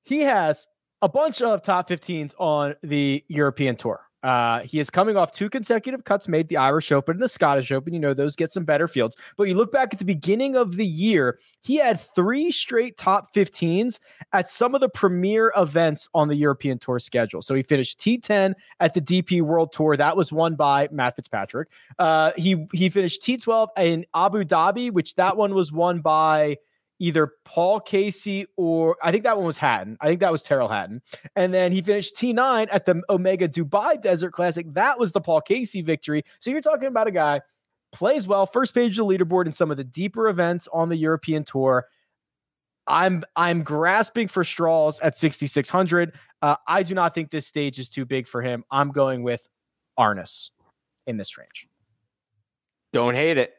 [0.03, 0.67] He has
[1.01, 4.01] a bunch of top 15s on the European tour.
[4.23, 7.71] Uh, he is coming off two consecutive cuts made the Irish Open and the Scottish
[7.71, 7.93] Open.
[7.93, 9.15] You know, those get some better fields.
[9.37, 13.33] But you look back at the beginning of the year, he had three straight top
[13.33, 13.99] 15s
[14.33, 17.41] at some of the premier events on the European Tour schedule.
[17.41, 19.95] So he finished T10 at the DP World Tour.
[19.95, 21.69] That was won by Matt Fitzpatrick.
[21.97, 26.57] Uh, he he finished T12 in Abu Dhabi, which that one was won by
[26.99, 29.97] either Paul Casey or I think that one was Hatton.
[30.01, 31.01] I think that was Tyrrell Hatton.
[31.35, 34.65] And then he finished T9 at the Omega Dubai Desert Classic.
[34.73, 36.23] That was the Paul Casey victory.
[36.39, 37.41] So you're talking about a guy
[37.91, 40.97] plays well, first page of the leaderboard in some of the deeper events on the
[40.97, 41.87] European tour.
[42.85, 46.13] I'm I'm grasping for straws at 6600.
[46.41, 48.63] Uh, I do not think this stage is too big for him.
[48.71, 49.47] I'm going with
[49.97, 50.49] Arnaus
[51.05, 51.67] in this range.
[52.91, 53.58] Don't hate it.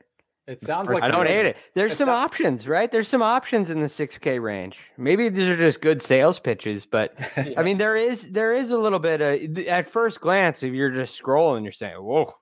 [0.51, 1.57] It sounds like I don't hate it.
[1.74, 2.90] There's some options, right?
[2.90, 4.80] There's some options in the 6K range.
[4.98, 7.53] Maybe these are just good sales pitches, but yeah.
[7.57, 10.90] I mean, there is there is a little bit of at first glance, if you're
[10.90, 12.32] just scrolling, you're saying, "Whoa,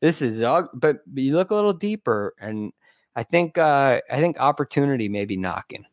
[0.00, 0.70] this is," ugly.
[0.72, 2.72] but you look a little deeper, and
[3.14, 5.84] I think uh, I think opportunity may be knocking.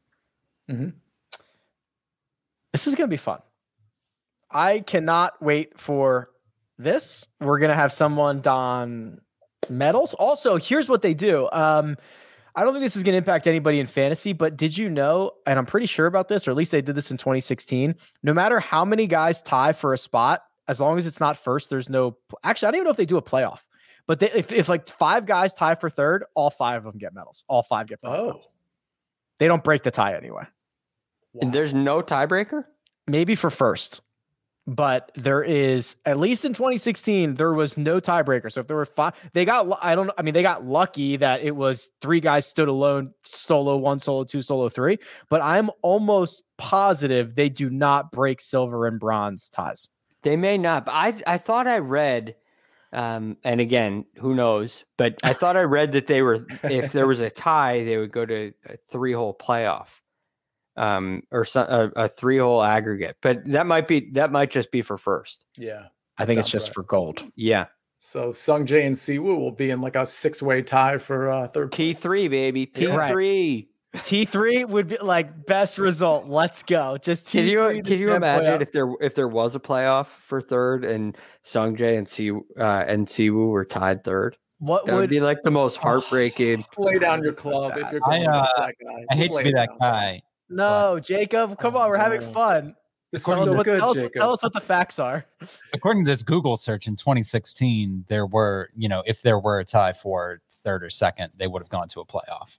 [0.71, 0.89] Mm-hmm.
[2.71, 3.39] This is gonna be fun.
[4.49, 6.29] I cannot wait for
[6.77, 7.25] this.
[7.41, 9.19] We're gonna have someone don
[9.69, 10.13] medals.
[10.15, 11.49] Also, here's what they do.
[11.51, 11.97] Um,
[12.55, 15.31] I don't think this is going to impact anybody in fantasy, but did you know,
[15.47, 18.33] and I'm pretty sure about this, or at least they did this in 2016, no
[18.33, 21.89] matter how many guys tie for a spot, as long as it's not first, there's
[21.89, 23.59] no, actually, I don't even know if they do a playoff,
[24.05, 27.13] but they, if, if like five guys tie for third, all five of them get
[27.13, 27.43] medals.
[27.47, 28.11] All five get oh.
[28.11, 28.47] medals.
[29.39, 30.43] They don't break the tie anyway.
[31.33, 31.39] Wow.
[31.41, 32.65] And there's no tiebreaker?
[33.07, 34.01] Maybe for first
[34.65, 38.51] but there is at least in 2016 there was no tiebreaker.
[38.51, 40.13] So if there were five, they got I don't know.
[40.17, 44.23] I mean they got lucky that it was three guys stood alone, solo one, solo
[44.23, 44.99] two, solo three.
[45.29, 49.89] But I'm almost positive they do not break silver and bronze ties.
[50.23, 50.85] They may not.
[50.85, 52.35] But I I thought I read,
[52.93, 54.85] um, and again, who knows?
[54.97, 58.11] But I thought I read that they were if there was a tie, they would
[58.13, 59.89] go to a three hole playoff,
[60.75, 63.17] um, or some, a, a three hole aggregate.
[63.21, 65.45] But that might be that might just be for first.
[65.57, 65.85] Yeah.
[66.17, 66.75] I think it's just right.
[66.75, 67.23] for gold.
[67.35, 67.65] Yeah,
[67.97, 71.71] So Sung Jae and Siwoo will be in like a six-way tie for uh, third.
[71.71, 72.95] T three baby, T Yeah.
[72.95, 73.11] Right.
[73.11, 73.69] three.
[73.95, 76.27] T3 would be like best result.
[76.27, 76.97] Let's go.
[76.99, 77.31] Just T3.
[77.31, 78.61] Can you can you imagine playoff.
[78.61, 81.15] if there if there was a playoff for third and
[81.45, 84.35] Sungjae and Si uh, and Siwoo were tied third?
[84.57, 86.65] what That would would be like the most heartbreaking.
[86.77, 89.05] Lay down your club if you're I, going uh, against that guy.
[89.11, 89.77] I hate to be it that down.
[89.79, 90.21] guy.
[90.55, 92.75] No, Jacob, come on, we're having Oh, fun.
[93.11, 95.23] This Tell us, so what, good, tell, us, tell us what the facts are.
[95.73, 99.65] According to this Google search in 2016, there were, you know, if there were a
[99.65, 102.57] tie for third or second, they would have gone to a playoff.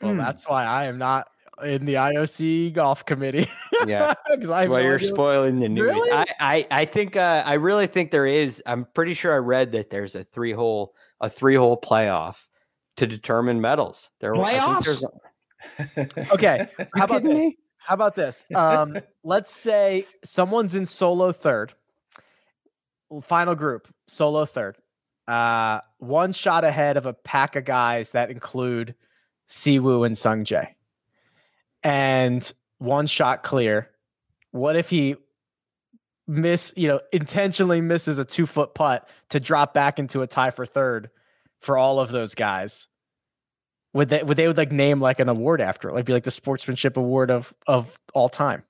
[0.00, 0.18] Well, Hmm.
[0.18, 1.28] that's why I am not
[1.62, 3.48] in the IOC golf committee.
[3.86, 4.14] Yeah.
[4.30, 5.08] because I Well, no you're idea.
[5.08, 5.86] spoiling the news.
[5.90, 6.10] Really?
[6.10, 8.62] I, I, I think uh, I really think there is.
[8.64, 12.38] I'm pretty sure I read that there's a three hole a three hole playoff
[12.96, 14.08] to determine medals.
[14.20, 15.08] There I think there's a-
[16.32, 17.34] Okay, how about this?
[17.34, 17.58] me?
[17.78, 18.44] How about this?
[18.54, 21.72] Um, let's say someone's in solo third,
[23.24, 24.76] final group, solo third,
[25.28, 28.94] uh, one shot ahead of a pack of guys that include
[29.48, 30.68] Siwoo and Sungjae,
[31.82, 33.90] and one shot clear.
[34.50, 35.16] What if he
[36.26, 40.50] miss, you know, intentionally misses a two foot putt to drop back into a tie
[40.50, 41.10] for third
[41.60, 42.88] for all of those guys?
[43.96, 46.24] Would they would they would like name like an award after it, like be like
[46.24, 48.62] the sportsmanship award of of all time?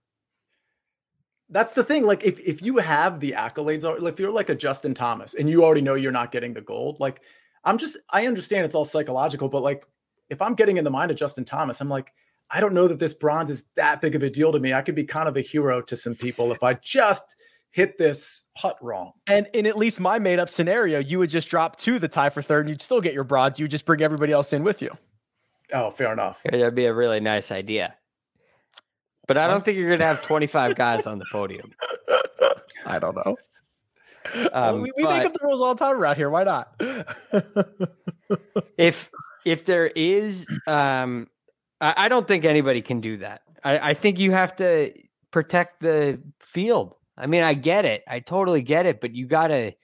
[1.49, 2.07] That's the thing.
[2.07, 5.35] Like, if if you have the accolades, or like if you're like a Justin Thomas
[5.35, 7.23] and you already know you're not getting the gold, like
[7.65, 9.85] I'm just I understand it's all psychological, but like
[10.31, 12.13] if I'm getting in the mind of Justin Thomas, I'm like,
[12.53, 14.75] I don't know that this bronze is that big of a deal to me.
[14.75, 17.35] I could be kind of a hero to some people if I just
[17.73, 19.11] hit this putt wrong.
[19.27, 22.31] And in at least my made up scenario, you would just drop to the tie
[22.31, 23.59] for third, and you'd still get your bronze.
[23.59, 24.97] You would just bring everybody else in with you.
[25.73, 26.43] Oh, fair enough.
[26.45, 27.97] That'd be a really nice idea.
[29.27, 31.73] But I don't think you're gonna have 25 guys on the podium.
[32.87, 33.37] I don't know.
[34.35, 36.31] Well, Um, we we but- make up the rules all the time around here.
[36.31, 36.81] Why not?
[38.79, 39.11] if
[39.45, 41.29] if there is um
[41.81, 44.93] I, I don't think anybody can do that I, I think you have to
[45.31, 49.57] protect the field i mean i get it i totally get it but you gotta
[49.57, 49.77] I don't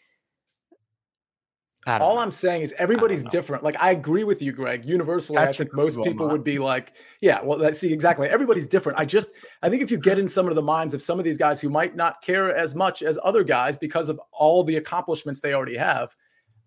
[1.86, 2.20] All know.
[2.20, 3.64] I'm saying is everybody's different.
[3.64, 4.84] Like I agree with you, Greg.
[4.84, 6.32] Universally, I think most people not.
[6.32, 8.28] would be like, yeah, well, let's see exactly.
[8.28, 8.98] Everybody's different.
[8.98, 9.30] I just
[9.62, 11.60] I think if you get in some of the minds of some of these guys
[11.60, 15.54] who might not care as much as other guys because of all the accomplishments they
[15.54, 16.14] already have,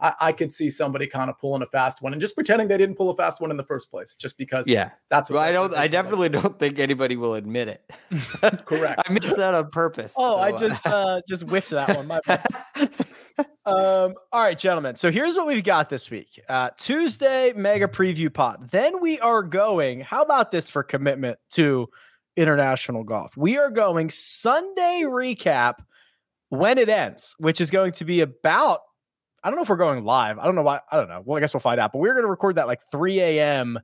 [0.02, 2.78] I, I could see somebody kind of pulling a fast one and just pretending they
[2.78, 5.44] didn't pull a fast one in the first place, just because yeah that's what well
[5.44, 6.04] i don't i thinking about.
[6.04, 7.90] definitely don't think anybody will admit it
[8.66, 9.02] Correct.
[9.08, 12.08] i missed that on purpose oh, I so, uh, just uh just whiffed that one.
[12.08, 12.46] My bad.
[13.38, 14.96] Um, all right, gentlemen.
[14.96, 16.40] So here's what we've got this week.
[16.48, 18.70] Uh, Tuesday mega preview pot.
[18.70, 20.02] Then we are going.
[20.02, 21.90] How about this for commitment to
[22.38, 23.36] international golf?
[23.36, 25.76] We are going Sunday recap
[26.50, 28.82] when it ends, which is going to be about.
[29.44, 30.38] I don't know if we're going live.
[30.38, 30.82] I don't know why.
[30.92, 31.24] I don't know.
[31.26, 31.92] Well, I guess we'll find out.
[31.92, 33.80] But we're going to record that like 3 a.m.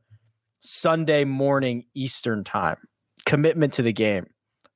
[0.59, 2.77] Sunday morning Eastern time.
[3.25, 4.27] Commitment to the game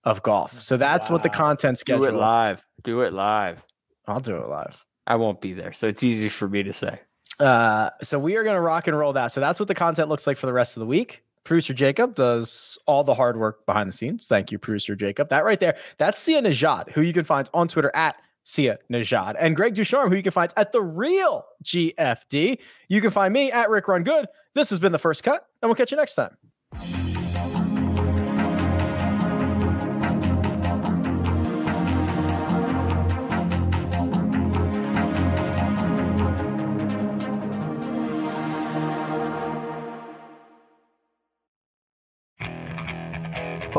[0.04, 0.62] of golf.
[0.62, 2.06] So that's what the content schedule.
[2.06, 3.64] do it live do it live
[4.08, 4.86] I'll do it live.
[5.08, 7.00] i won't be there so it's easy for me to say
[7.40, 9.32] Uh, so we are going to rock and roll that.
[9.34, 11.22] So that's what the content looks like for the rest of the week.
[11.44, 14.26] Producer Jacob does all the hard work behind the scenes.
[14.28, 15.28] Thank you, producer Jacob.
[15.30, 19.36] That right there, that's Sia Nejad, who you can find on Twitter at Sia Nejad,
[19.38, 22.58] and Greg DuCharme, who you can find at the real GFD.
[22.88, 24.28] You can find me at Rick Run Good.
[24.54, 26.38] This has been the first cut, and we'll catch you next time.